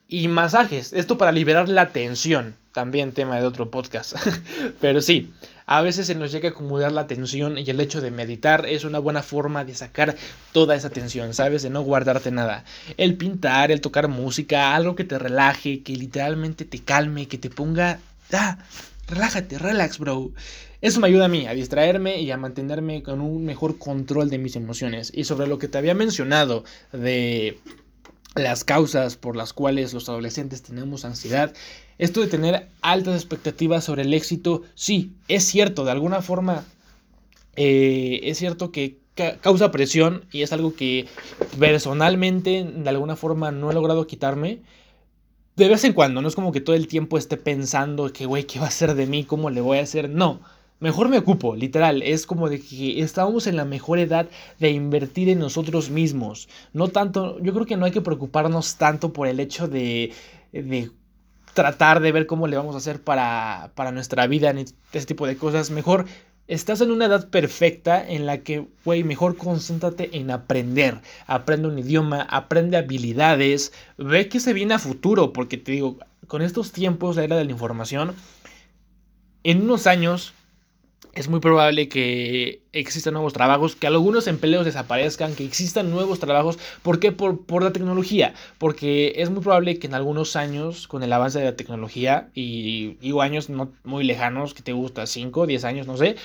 y 0.07 0.27
masajes. 0.27 0.93
Esto 0.93 1.17
para 1.17 1.31
liberar 1.31 1.69
la 1.69 1.89
tensión. 1.89 2.55
También 2.73 3.11
tema 3.11 3.39
de 3.39 3.45
otro 3.45 3.69
podcast. 3.69 4.15
Pero 4.81 5.01
sí, 5.01 5.31
a 5.65 5.81
veces 5.81 6.07
se 6.07 6.15
nos 6.15 6.31
llega 6.31 6.49
a 6.49 6.51
acumular 6.51 6.91
la 6.91 7.07
tensión 7.07 7.57
y 7.57 7.69
el 7.69 7.79
hecho 7.79 8.01
de 8.01 8.11
meditar 8.11 8.65
es 8.65 8.83
una 8.83 8.99
buena 8.99 9.23
forma 9.23 9.63
de 9.63 9.75
sacar 9.75 10.15
toda 10.51 10.75
esa 10.75 10.89
tensión, 10.89 11.33
¿sabes? 11.33 11.63
De 11.63 11.69
no 11.69 11.81
guardarte 11.83 12.31
nada. 12.31 12.65
El 12.97 13.15
pintar, 13.15 13.71
el 13.71 13.81
tocar 13.81 14.07
música, 14.07 14.75
algo 14.75 14.95
que 14.95 15.03
te 15.03 15.19
relaje, 15.19 15.83
que 15.83 15.95
literalmente 15.95 16.65
te 16.65 16.79
calme, 16.79 17.27
que 17.27 17.37
te 17.37 17.49
ponga... 17.49 17.99
Ah, 18.31 18.57
relájate, 19.07 19.59
relax, 19.59 19.99
bro. 19.99 20.31
Eso 20.81 20.99
me 20.99 21.07
ayuda 21.07 21.25
a 21.25 21.29
mí 21.29 21.47
a 21.47 21.53
distraerme 21.53 22.19
y 22.19 22.31
a 22.31 22.37
mantenerme 22.37 23.03
con 23.03 23.21
un 23.21 23.45
mejor 23.45 23.77
control 23.77 24.29
de 24.29 24.37
mis 24.37 24.55
emociones. 24.55 25.11
Y 25.15 25.23
sobre 25.23 25.47
lo 25.47 25.59
que 25.59 25.69
te 25.69 25.77
había 25.77 25.93
mencionado 25.93 26.65
de 26.91 27.57
las 28.35 28.63
causas 28.63 29.15
por 29.15 29.35
las 29.35 29.53
cuales 29.53 29.93
los 29.93 30.09
adolescentes 30.09 30.63
tenemos 30.63 31.05
ansiedad. 31.05 31.53
Esto 31.97 32.21
de 32.21 32.27
tener 32.27 32.69
altas 32.81 33.15
expectativas 33.15 33.83
sobre 33.83 34.03
el 34.03 34.13
éxito, 34.13 34.63
sí, 34.75 35.13
es 35.27 35.43
cierto, 35.43 35.85
de 35.85 35.91
alguna 35.91 36.21
forma 36.21 36.65
eh, 37.55 38.21
es 38.23 38.39
cierto 38.39 38.71
que 38.71 38.97
causa 39.41 39.69
presión 39.69 40.25
y 40.31 40.41
es 40.41 40.51
algo 40.53 40.75
que 40.75 41.05
personalmente 41.59 42.63
de 42.63 42.89
alguna 42.89 43.15
forma 43.15 43.51
no 43.51 43.69
he 43.69 43.73
logrado 43.73 44.07
quitarme. 44.07 44.61
De 45.55 45.67
vez 45.67 45.83
en 45.83 45.93
cuando, 45.93 46.21
no 46.21 46.27
es 46.27 46.35
como 46.35 46.51
que 46.51 46.61
todo 46.61 46.75
el 46.75 46.87
tiempo 46.87 47.17
esté 47.19 47.37
pensando 47.37 48.11
que, 48.11 48.25
güey, 48.25 48.45
¿qué 48.45 48.59
va 48.59 48.67
a 48.67 48.71
ser 48.71 48.95
de 48.95 49.05
mí? 49.05 49.23
¿Cómo 49.23 49.51
le 49.51 49.61
voy 49.61 49.77
a 49.77 49.83
hacer? 49.83 50.09
No, 50.09 50.41
mejor 50.83 51.07
me 51.07 51.17
ocupo, 51.17 51.55
literal. 51.55 52.03
Es 52.03 52.27
como 52.27 52.49
de 52.49 52.59
que 52.59 53.01
estamos 53.01 53.47
en 53.47 53.55
la 53.55 53.63
mejor 53.63 53.99
edad 53.99 54.27
de 54.59 54.69
invertir 54.71 55.29
en 55.29 55.39
nosotros 55.39 55.89
mismos. 55.89 56.49
No 56.73 56.89
tanto, 56.89 57.39
yo 57.39 57.53
creo 57.53 57.65
que 57.65 57.77
no 57.77 57.85
hay 57.85 57.91
que 57.91 58.01
preocuparnos 58.01 58.75
tanto 58.75 59.13
por 59.13 59.27
el 59.27 59.39
hecho 59.39 59.69
de, 59.69 60.11
de 60.51 60.91
tratar 61.53 62.01
de 62.01 62.11
ver 62.11 62.25
cómo 62.25 62.47
le 62.47 62.57
vamos 62.57 62.75
a 62.75 62.79
hacer 62.79 63.01
para, 63.01 63.71
para 63.75 63.93
nuestra 63.93 64.27
vida, 64.27 64.49
en 64.49 64.57
ese 64.57 65.05
tipo 65.05 65.25
de 65.25 65.37
cosas. 65.37 65.71
Mejor 65.71 66.05
estás 66.47 66.81
en 66.81 66.91
una 66.91 67.05
edad 67.05 67.29
perfecta 67.29 68.05
en 68.05 68.25
la 68.25 68.39
que, 68.39 68.67
güey, 68.83 69.05
mejor 69.05 69.37
concéntrate 69.37 70.17
en 70.17 70.31
aprender. 70.31 70.99
Aprende 71.27 71.69
un 71.69 71.79
idioma, 71.79 72.23
aprende 72.23 72.75
habilidades, 72.75 73.71
ve 73.97 74.27
que 74.27 74.41
se 74.41 74.51
viene 74.51 74.73
a 74.73 74.79
futuro, 74.79 75.31
porque 75.31 75.55
te 75.55 75.71
digo, 75.71 75.97
con 76.27 76.41
estos 76.41 76.73
tiempos, 76.73 77.15
la 77.15 77.23
era 77.23 77.37
de 77.37 77.45
la 77.45 77.51
información, 77.51 78.13
en 79.43 79.61
unos 79.61 79.87
años 79.87 80.33
es 81.13 81.27
muy 81.27 81.39
probable 81.39 81.89
que 81.89 82.61
existan 82.71 83.13
nuevos 83.13 83.33
trabajos, 83.33 83.75
que 83.75 83.87
algunos 83.87 84.27
empleos 84.27 84.65
desaparezcan, 84.65 85.35
que 85.35 85.45
existan 85.45 85.91
nuevos 85.91 86.19
trabajos. 86.19 86.57
¿Por 86.81 86.99
qué? 86.99 87.11
Por, 87.11 87.45
por, 87.45 87.63
la 87.63 87.71
tecnología. 87.71 88.33
Porque 88.57 89.13
es 89.17 89.29
muy 89.29 89.41
probable 89.41 89.77
que 89.79 89.87
en 89.87 89.93
algunos 89.93 90.35
años, 90.35 90.87
con 90.87 91.03
el 91.03 91.13
avance 91.13 91.39
de 91.39 91.45
la 91.45 91.55
tecnología, 91.55 92.29
y 92.33 92.95
digo 92.95 93.21
años 93.21 93.49
no 93.49 93.71
muy 93.83 94.03
lejanos, 94.03 94.53
que 94.53 94.63
te 94.63 94.73
gusta, 94.73 95.05
5, 95.05 95.45
10 95.45 95.63
años, 95.65 95.87
no 95.87 95.97
sé, 95.97 96.15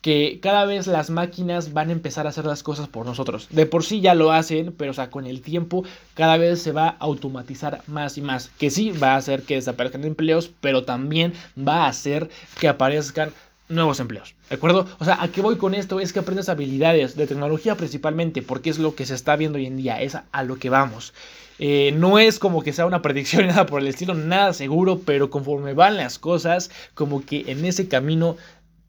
que 0.00 0.38
cada 0.40 0.64
vez 0.64 0.86
las 0.86 1.10
máquinas 1.10 1.72
van 1.72 1.88
a 1.88 1.92
empezar 1.92 2.26
a 2.26 2.30
hacer 2.30 2.44
las 2.44 2.62
cosas 2.62 2.88
por 2.88 3.04
nosotros. 3.04 3.48
De 3.50 3.66
por 3.66 3.84
sí 3.84 4.00
ya 4.00 4.14
lo 4.14 4.32
hacen, 4.32 4.72
pero 4.76 4.92
o 4.92 4.94
sea, 4.94 5.10
con 5.10 5.26
el 5.26 5.42
tiempo 5.42 5.84
cada 6.14 6.36
vez 6.36 6.62
se 6.62 6.72
va 6.72 6.88
a 6.88 6.96
automatizar 7.00 7.82
más 7.86 8.16
y 8.16 8.22
más. 8.22 8.50
Que 8.58 8.70
sí 8.70 8.90
va 8.90 9.14
a 9.14 9.16
hacer 9.16 9.42
que 9.42 9.56
desaparezcan 9.56 10.04
empleos, 10.04 10.50
pero 10.60 10.84
también 10.84 11.34
va 11.56 11.84
a 11.84 11.88
hacer 11.88 12.30
que 12.60 12.68
aparezcan 12.68 13.32
nuevos 13.68 14.00
empleos. 14.00 14.34
¿De 14.48 14.56
acuerdo? 14.56 14.86
O 14.98 15.04
sea, 15.04 15.22
¿a 15.22 15.28
qué 15.28 15.40
voy 15.40 15.56
con 15.56 15.74
esto? 15.74 16.00
Es 16.00 16.12
que 16.12 16.20
aprendes 16.20 16.48
habilidades 16.48 17.16
de 17.16 17.26
tecnología 17.26 17.76
principalmente, 17.76 18.42
porque 18.42 18.70
es 18.70 18.78
lo 18.78 18.94
que 18.94 19.06
se 19.06 19.14
está 19.14 19.36
viendo 19.36 19.58
hoy 19.58 19.66
en 19.66 19.76
día, 19.76 20.00
es 20.00 20.16
a 20.30 20.42
lo 20.42 20.58
que 20.58 20.70
vamos. 20.70 21.12
Eh, 21.58 21.92
no 21.96 22.18
es 22.18 22.38
como 22.38 22.62
que 22.62 22.72
sea 22.72 22.86
una 22.86 23.02
predicción 23.02 23.42
ni 23.46 23.48
nada 23.48 23.66
por 23.66 23.80
el 23.80 23.88
estilo, 23.88 24.14
nada 24.14 24.52
seguro, 24.52 25.00
pero 25.04 25.30
conforme 25.30 25.74
van 25.74 25.96
las 25.96 26.18
cosas, 26.18 26.70
como 26.94 27.24
que 27.24 27.44
en 27.48 27.64
ese 27.64 27.88
camino 27.88 28.36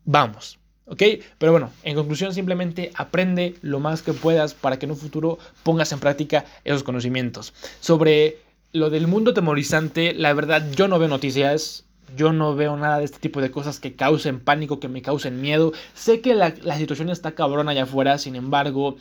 vamos. 0.05 0.59
¿Ok? 0.85 1.03
Pero 1.37 1.51
bueno, 1.51 1.71
en 1.83 1.95
conclusión, 1.95 2.33
simplemente 2.33 2.91
aprende 2.95 3.55
lo 3.61 3.79
más 3.79 4.01
que 4.01 4.13
puedas 4.13 4.55
para 4.55 4.79
que 4.79 4.87
en 4.87 4.91
un 4.91 4.97
futuro 4.97 5.37
pongas 5.61 5.91
en 5.91 5.99
práctica 5.99 6.45
esos 6.63 6.81
conocimientos. 6.81 7.53
Sobre 7.79 8.39
lo 8.71 8.89
del 8.89 9.05
mundo 9.05 9.35
temorizante, 9.35 10.13
la 10.13 10.33
verdad, 10.33 10.65
yo 10.71 10.87
no 10.87 10.97
veo 10.97 11.07
noticias. 11.07 11.85
Yo 12.15 12.33
no 12.33 12.55
veo 12.55 12.77
nada 12.77 12.99
de 12.99 13.05
este 13.05 13.19
tipo 13.19 13.41
de 13.41 13.51
cosas 13.51 13.79
que 13.79 13.95
causen 13.95 14.39
pánico, 14.39 14.79
que 14.79 14.87
me 14.87 15.01
causen 15.01 15.41
miedo. 15.41 15.73
Sé 15.93 16.21
que 16.21 16.35
la, 16.35 16.53
situación 16.77 17.09
está 17.09 17.31
cabrona 17.33 17.71
allá 17.71 17.83
afuera, 17.83 18.17
sin 18.17 18.35
embargo, 18.35 18.97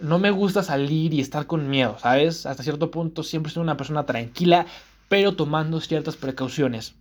no 0.00 0.18
me 0.18 0.30
gusta 0.30 0.62
salir 0.62 1.14
y 1.14 1.20
estar 1.20 1.46
con 1.46 1.68
miedo, 1.68 1.96
¿sabes? 1.98 2.46
Hasta 2.46 2.62
cierto 2.62 2.90
punto 2.90 3.22
siempre 3.22 3.52
soy 3.52 3.62
una 3.62 3.76
persona 3.76 4.06
tranquila, 4.06 4.66
pero 5.08 5.34
tomando 5.34 5.80
ciertas 5.80 6.16
precauciones. 6.16 6.94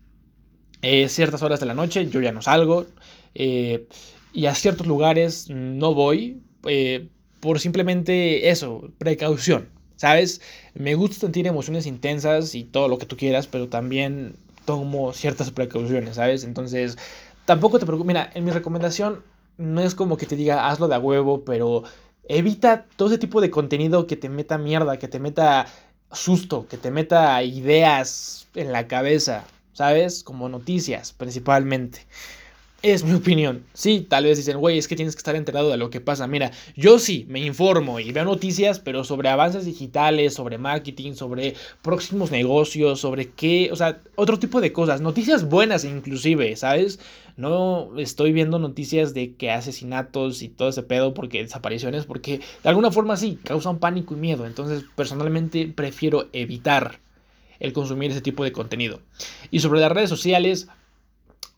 Eh, 0.82 1.10
ciertas 1.10 1.42
horas 1.42 1.60
de 1.60 1.66
la 1.66 1.74
noche 1.74 2.08
yo 2.08 2.22
ya 2.22 2.32
no 2.32 2.44
salgo 2.44 2.86
eh, 3.34 3.88
y 4.32 4.46
a 4.46 4.54
ciertos 4.54 4.86
lugares 4.86 5.50
no 5.50 5.96
voy 5.96 6.44
eh, 6.68 7.08
por 7.40 7.60
simplemente 7.60 8.50
eso, 8.50 8.92
precaución, 8.98 9.70
¿sabes? 9.96 10.42
Me 10.76 10.96
gusta 10.96 11.18
sentir 11.18 11.48
emociones 11.48 11.86
intensas 11.86 12.56
y 12.56 12.64
todo 12.64 12.88
lo 12.88 12.98
que 12.98 13.06
tú 13.06 13.18
quieras, 13.18 13.48
pero 13.48 13.70
también 13.70 14.36
tomo 14.68 15.14
ciertas 15.14 15.50
precauciones, 15.52 16.18
¿sabes? 16.18 16.44
Entonces, 16.44 16.98
tampoco 17.46 17.80
te 17.80 17.86
preocupes. 17.86 18.08
Mira, 18.08 18.30
en 18.36 18.44
mi 18.44 18.52
recomendación 18.52 19.24
no 19.58 19.82
es 19.82 19.96
como 19.96 20.18
que 20.18 20.26
te 20.28 20.36
diga 20.36 20.68
hazlo 20.70 20.90
de 20.90 20.96
a 20.96 21.00
huevo, 21.00 21.46
pero 21.46 21.84
evita 22.28 22.86
todo 22.98 23.08
ese 23.08 23.18
tipo 23.18 23.40
de 23.40 23.50
contenido 23.50 24.06
que 24.08 24.18
te 24.18 24.30
meta 24.30 24.58
mierda, 24.58 25.00
que 25.00 25.08
te 25.08 25.20
meta 25.20 25.68
susto, 26.12 26.68
que 26.68 26.78
te 26.78 26.92
meta 26.92 27.42
ideas 27.44 28.48
en 28.56 28.74
la 28.74 28.88
cabeza, 28.88 29.46
¿sabes? 29.74 30.24
Como 30.24 30.50
noticias 30.50 31.14
principalmente. 31.14 32.06
Es 32.84 33.04
mi 33.04 33.14
opinión. 33.14 33.64
Sí, 33.74 34.06
tal 34.08 34.26
vez 34.26 34.38
dicen, 34.38 34.60
güey, 34.60 34.78
es 34.78 34.88
que 34.88 34.96
tienes 34.96 35.16
que 35.16 35.20
estar 35.20 35.36
enterado 35.36 35.72
de 35.72 35.78
lo 35.78 35.90
que 35.90 36.00
pasa. 36.00 36.28
Mira, 36.28 36.52
yo 36.76 37.00
sí 37.00 37.26
me 37.28 37.40
informo 37.40 38.00
y 38.00 38.12
veo 38.12 38.24
noticias, 38.24 38.80
pero 38.80 39.04
sobre 39.04 39.30
avances 39.30 39.66
digitales, 39.66 40.36
sobre 40.36 40.60
marketing, 40.60 41.14
sobre 41.14 41.56
próximos 41.82 42.30
negocios, 42.30 43.00
sobre 43.00 43.30
qué, 43.32 43.70
o 43.72 43.76
sea, 43.76 44.00
otro 44.16 44.38
tipo 44.38 44.62
de 44.62 44.74
cosas. 44.74 45.02
Noticias 45.02 45.50
buenas 45.50 45.86
inclusive, 45.86 46.56
¿sabes? 46.56 47.00
No 47.36 47.98
estoy 47.98 48.32
viendo 48.32 48.60
noticias 48.60 49.16
de 49.16 49.34
que 49.34 49.50
asesinatos 49.50 50.44
y 50.44 50.50
todo 50.50 50.70
ese 50.70 50.84
pedo 50.84 51.16
porque 51.16 51.42
desapariciones, 51.42 52.06
porque 52.06 52.42
de 52.62 52.70
alguna 52.70 52.92
forma 52.92 53.18
sí, 53.18 53.40
causan 53.44 53.80
pánico 53.80 54.14
y 54.14 54.18
miedo. 54.18 54.46
Entonces, 54.46 54.84
personalmente 54.96 55.72
prefiero 55.76 56.28
evitar 56.32 57.00
el 57.60 57.74
consumir 57.74 58.12
ese 58.12 58.22
tipo 58.22 58.44
de 58.44 58.52
contenido. 58.52 59.02
Y 59.50 59.62
sobre 59.62 59.80
las 59.80 59.92
redes 59.92 60.12
sociales, 60.12 60.68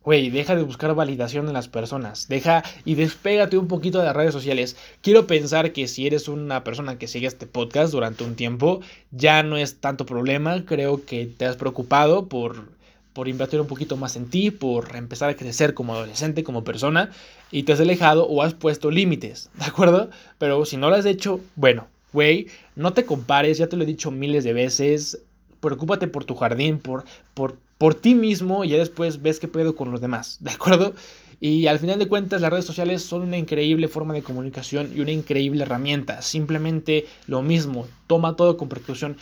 Güey, 0.04 0.30
deja 0.30 0.56
de 0.56 0.64
buscar 0.64 0.96
validación 0.96 1.48
en 1.48 1.54
las 1.54 1.68
personas. 1.68 2.30
Deja 2.30 2.64
y 2.86 2.96
despégate 2.96 3.58
un 3.58 3.68
poquito 3.68 4.00
de 4.00 4.06
las 4.06 4.16
redes 4.16 4.34
sociales. 4.34 4.78
Quiero 5.02 5.28
pensar 5.28 5.74
que 5.74 5.90
si 5.90 6.08
eres 6.08 6.30
una 6.30 6.64
persona 6.64 6.98
que 6.98 7.08
sigue 7.08 7.28
este 7.28 7.48
podcast 7.48 7.92
durante 7.92 8.24
un 8.24 8.36
tiempo, 8.36 8.80
ya 9.12 9.44
no 9.44 9.58
es 9.58 9.82
tanto 9.82 10.06
problema. 10.06 10.64
Creo 10.66 11.06
que 11.06 11.26
te 11.26 11.46
has 11.46 11.58
preocupado 11.58 12.28
por, 12.30 12.70
por 13.12 13.28
invertir 13.28 13.60
un 13.60 13.68
poquito 13.68 13.98
más 13.98 14.16
en 14.16 14.30
ti, 14.30 14.52
por 14.52 14.96
empezar 14.96 15.30
a 15.30 15.36
crecer 15.36 15.74
como 15.74 15.94
adolescente, 15.94 16.46
como 16.46 16.64
persona, 16.64 17.12
y 17.52 17.64
te 17.64 17.74
has 17.74 17.82
alejado 17.82 18.26
o 18.26 18.42
has 18.42 18.54
puesto 18.54 18.92
límites, 18.92 19.50
¿de 19.56 19.66
acuerdo? 19.66 20.10
Pero 20.38 20.64
si 20.66 20.78
no 20.78 20.90
lo 20.90 20.96
has 20.96 21.06
hecho, 21.06 21.42
bueno, 21.58 21.88
güey, 22.14 22.48
no 22.78 22.94
te 22.94 23.06
compares, 23.06 23.58
ya 23.58 23.68
te 23.68 23.76
lo 23.76 23.84
he 23.84 23.88
dicho 23.88 24.12
miles 24.12 24.46
de 24.46 24.54
veces. 24.54 25.20
Preocúpate 25.60 26.08
por 26.08 26.26
tu 26.26 26.36
jardín, 26.36 26.80
por, 26.80 27.04
por 27.34 27.58
por 27.80 27.96
ti 27.96 28.14
mismo 28.14 28.66
y 28.66 28.70
ya 28.70 28.78
después 28.78 29.22
ves 29.24 29.40
qué 29.40 29.48
pedo 29.48 29.76
con 29.76 29.90
los 29.90 30.02
demás, 30.02 30.38
¿de 30.42 30.52
acuerdo? 30.52 30.94
Y 31.40 31.68
al 31.68 31.80
final 31.80 31.98
de 31.98 32.10
cuentas 32.10 32.42
las 32.42 32.52
redes 32.52 32.66
sociales 32.66 33.02
son 33.02 33.22
una 33.22 33.38
increíble 33.38 33.88
forma 33.88 34.14
de 34.14 34.22
comunicación 34.22 34.92
y 34.94 35.00
una 35.00 35.12
increíble 35.12 35.64
herramienta. 35.64 36.22
Simplemente 36.22 37.08
lo 37.28 37.42
mismo, 37.42 37.88
toma 38.08 38.36
todo 38.36 38.58
con 38.58 38.68
precaución. 38.68 39.16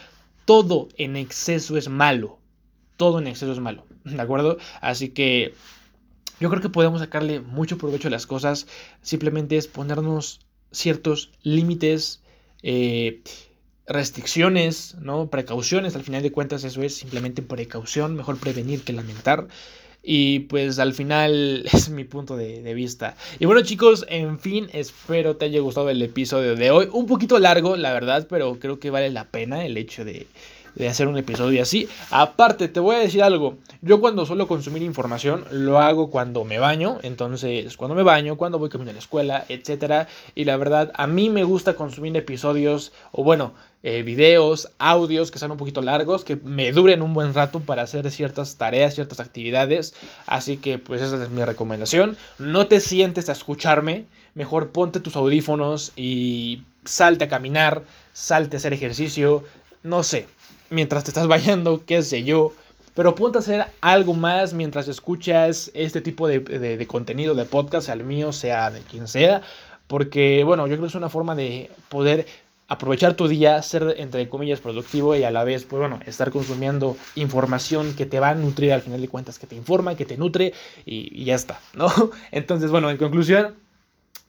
Todo 0.45 0.89
en 0.97 1.15
exceso 1.15 1.77
es 1.77 1.87
malo. 1.87 2.39
Todo 2.97 3.19
en 3.19 3.27
exceso 3.27 3.51
es 3.51 3.59
malo, 3.59 3.85
¿de 4.03 4.19
acuerdo? 4.19 4.57
Así 4.81 5.09
que 5.09 5.53
yo 6.39 6.49
creo 6.49 6.63
que 6.63 6.69
podemos 6.69 7.01
sacarle 7.01 7.41
mucho 7.41 7.77
provecho 7.77 8.07
a 8.07 8.11
las 8.11 8.25
cosas. 8.25 8.65
Simplemente 9.03 9.57
es 9.57 9.67
ponernos 9.67 10.39
ciertos 10.71 11.31
límites. 11.43 12.23
Eh, 12.63 13.21
restricciones, 13.87 14.95
¿no? 14.99 15.29
Precauciones, 15.29 15.95
al 15.95 16.03
final 16.03 16.21
de 16.21 16.31
cuentas 16.31 16.63
eso 16.63 16.81
es 16.83 16.95
simplemente 16.95 17.41
precaución, 17.41 18.15
mejor 18.15 18.37
prevenir 18.37 18.83
que 18.83 18.93
lamentar. 18.93 19.47
Y 20.03 20.41
pues 20.41 20.79
al 20.79 20.93
final 20.93 21.65
es 21.73 21.89
mi 21.89 22.03
punto 22.03 22.37
de, 22.37 22.73
vista. 22.73 23.15
Y 23.39 23.45
bueno 23.45 23.61
chicos, 23.61 24.05
en 24.09 24.39
fin, 24.39 24.69
espero 24.73 25.35
te 25.35 25.45
haya 25.45 25.59
gustado 25.59 25.89
el 25.89 26.01
episodio 26.01 26.55
de 26.55 26.71
hoy. 26.71 26.89
Un 26.91 27.07
poquito 27.07 27.39
largo, 27.39 27.75
la 27.75 27.93
verdad, 27.93 28.27
pero 28.29 28.59
creo 28.59 28.79
que 28.79 28.89
vale 28.89 29.09
la 29.09 29.25
pena 29.25 29.65
el 29.65 29.77
hecho 29.77 30.05
de, 30.05 30.27
de 30.77 30.87
hacer 30.87 31.07
un 31.07 31.17
episodio 31.17 31.61
así. 31.61 31.87
Aparte, 32.11 32.67
te 32.67 32.79
voy 32.79 32.95
a 32.95 32.99
decir 32.99 33.23
algo. 33.23 33.57
Yo 33.81 33.99
cuando 33.99 34.25
suelo 34.25 34.47
consumir 34.47 34.83
información 34.83 35.45
lo 35.51 35.79
hago 35.79 36.09
cuando 36.09 36.43
me 36.43 36.59
baño. 36.59 36.99
Entonces, 37.03 37.75
cuando 37.77 37.95
me 37.95 38.03
baño, 38.03 38.37
cuando 38.37 38.59
voy 38.59 38.69
camino 38.69 38.91
a 38.91 38.93
la 38.93 38.99
escuela, 38.99 39.45
etc. 39.49 40.07
Y 40.35 40.45
la 40.45 40.57
verdad, 40.57 40.91
a 40.95 41.07
mí 41.07 41.29
me 41.29 41.43
gusta 41.43 41.73
consumir 41.73 42.15
episodios 42.15 42.91
o 43.11 43.23
bueno, 43.23 43.53
eh, 43.83 44.03
videos, 44.03 44.71
audios 44.79 45.31
que 45.31 45.39
sean 45.39 45.51
un 45.51 45.57
poquito 45.57 45.81
largos, 45.81 46.23
que 46.23 46.35
me 46.35 46.71
duren 46.71 47.01
un 47.01 47.13
buen 47.13 47.33
rato 47.33 47.59
para 47.59 47.83
hacer 47.83 48.09
ciertas 48.11 48.57
tareas, 48.57 48.95
ciertas 48.95 49.19
actividades. 49.19 49.95
Así 50.25 50.57
que 50.57 50.77
pues 50.77 51.01
esa 51.01 51.21
es 51.23 51.29
mi 51.29 51.43
recomendación. 51.43 52.17
No 52.37 52.67
te 52.67 52.79
sientes 52.79 53.29
a 53.29 53.33
escucharme. 53.33 54.05
Mejor 54.35 54.69
ponte 54.69 54.99
tus 54.99 55.15
audífonos 55.15 55.93
y 55.95 56.63
salte 56.85 57.25
a 57.25 57.29
caminar, 57.29 57.83
salte 58.13 58.57
a 58.57 58.59
hacer 58.59 58.73
ejercicio. 58.73 59.43
No 59.83 60.03
sé, 60.03 60.27
mientras 60.69 61.03
te 61.03 61.11
estás 61.11 61.27
bañando, 61.27 61.83
qué 61.85 62.01
sé 62.03 62.23
yo. 62.23 62.53
Pero 62.93 63.13
ponte 63.13 63.37
a 63.37 63.41
hacer 63.41 63.65
algo 63.81 64.15
más 64.15 64.53
mientras 64.53 64.87
escuchas 64.87 65.69
este 65.75 66.01
tipo 66.01 66.27
de, 66.27 66.87
contenido 66.87 67.35
de 67.35 67.45
podcast, 67.45 67.89
el 67.89 68.03
mío, 68.03 68.33
sea 68.33 68.71
de 68.71 68.81
quien 68.81 69.07
sea. 69.07 69.43
Porque, 69.85 70.43
bueno, 70.43 70.65
yo 70.65 70.73
creo 70.73 70.81
que 70.81 70.87
es 70.87 70.95
una 70.95 71.09
forma 71.09 71.35
de 71.35 71.69
poder 71.89 72.25
aprovechar 72.67 73.13
tu 73.13 73.27
día, 73.27 73.61
ser 73.61 73.95
entre 73.97 74.27
comillas 74.27 74.59
productivo 74.59 75.15
y 75.15 75.23
a 75.23 75.31
la 75.31 75.43
vez, 75.43 75.63
pues 75.63 75.79
bueno, 75.79 75.99
estar 76.05 76.31
consumiendo 76.31 76.97
información 77.15 77.95
que 77.95 78.05
te 78.05 78.19
va 78.19 78.29
a 78.29 78.35
nutrir 78.35 78.73
al 78.73 78.81
final 78.81 78.99
de 78.99 79.07
cuentas, 79.07 79.39
que 79.39 79.47
te 79.47 79.55
informa, 79.55 79.95
que 79.95 80.05
te 80.05 80.17
nutre 80.17 80.53
y, 80.85 81.23
ya 81.23 81.35
está, 81.35 81.61
¿no? 81.75 81.87
Entonces, 82.31 82.71
bueno, 82.71 82.89
en 82.89 82.97
conclusión, 82.97 83.55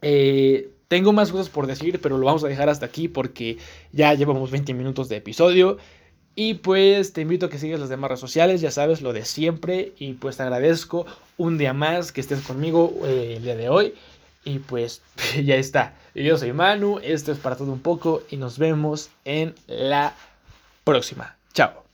eh, 0.03 0.71
tengo 0.89 1.13
más 1.13 1.31
cosas 1.31 1.49
por 1.49 1.67
decir, 1.67 2.01
pero 2.01 2.17
lo 2.17 2.27
vamos 2.27 2.45
a 2.45 2.49
dejar 2.49 2.69
hasta 2.69 2.87
aquí 2.87 3.09
porque 3.09 3.59
ya 3.93 4.15
llevamos 4.15 4.51
20 4.51 4.73
minutos 4.75 5.09
de 5.09 5.17
episodio. 5.17 5.79
Y 6.41 6.55
pues 6.55 7.13
te 7.13 7.23
invito 7.23 7.47
a 7.47 7.51
que 7.51 7.59
sigas 7.59 7.81
las 7.81 7.89
demás 7.89 8.11
redes 8.11 8.21
sociales, 8.21 8.61
ya 8.61 8.71
sabes, 8.71 9.03
lo 9.03 9.13
de 9.13 9.25
siempre. 9.25 9.93
Y 9.99 10.13
pues 10.13 10.37
te 10.37 10.45
agradezco 10.45 11.05
un 11.37 11.59
día 11.59 11.73
más 11.73 12.13
que 12.13 12.21
estés 12.21 12.43
conmigo 12.43 12.95
eh, 13.05 13.35
el 13.39 13.43
día 13.43 13.57
de 13.57 13.69
hoy. 13.69 13.95
Y 14.45 14.61
pues 14.61 15.03
ya 15.45 15.57
está. 15.57 15.95
Yo 16.15 16.39
soy 16.39 16.53
Manu, 16.53 17.01
esto 17.03 17.33
es 17.33 17.39
para 17.39 17.57
todo 17.57 17.73
un 17.73 17.81
poco 17.81 18.23
y 18.31 18.37
nos 18.37 18.57
vemos 18.57 19.11
en 19.25 19.53
la 19.67 20.15
próxima. 20.85 21.37
Chao. 21.55 21.88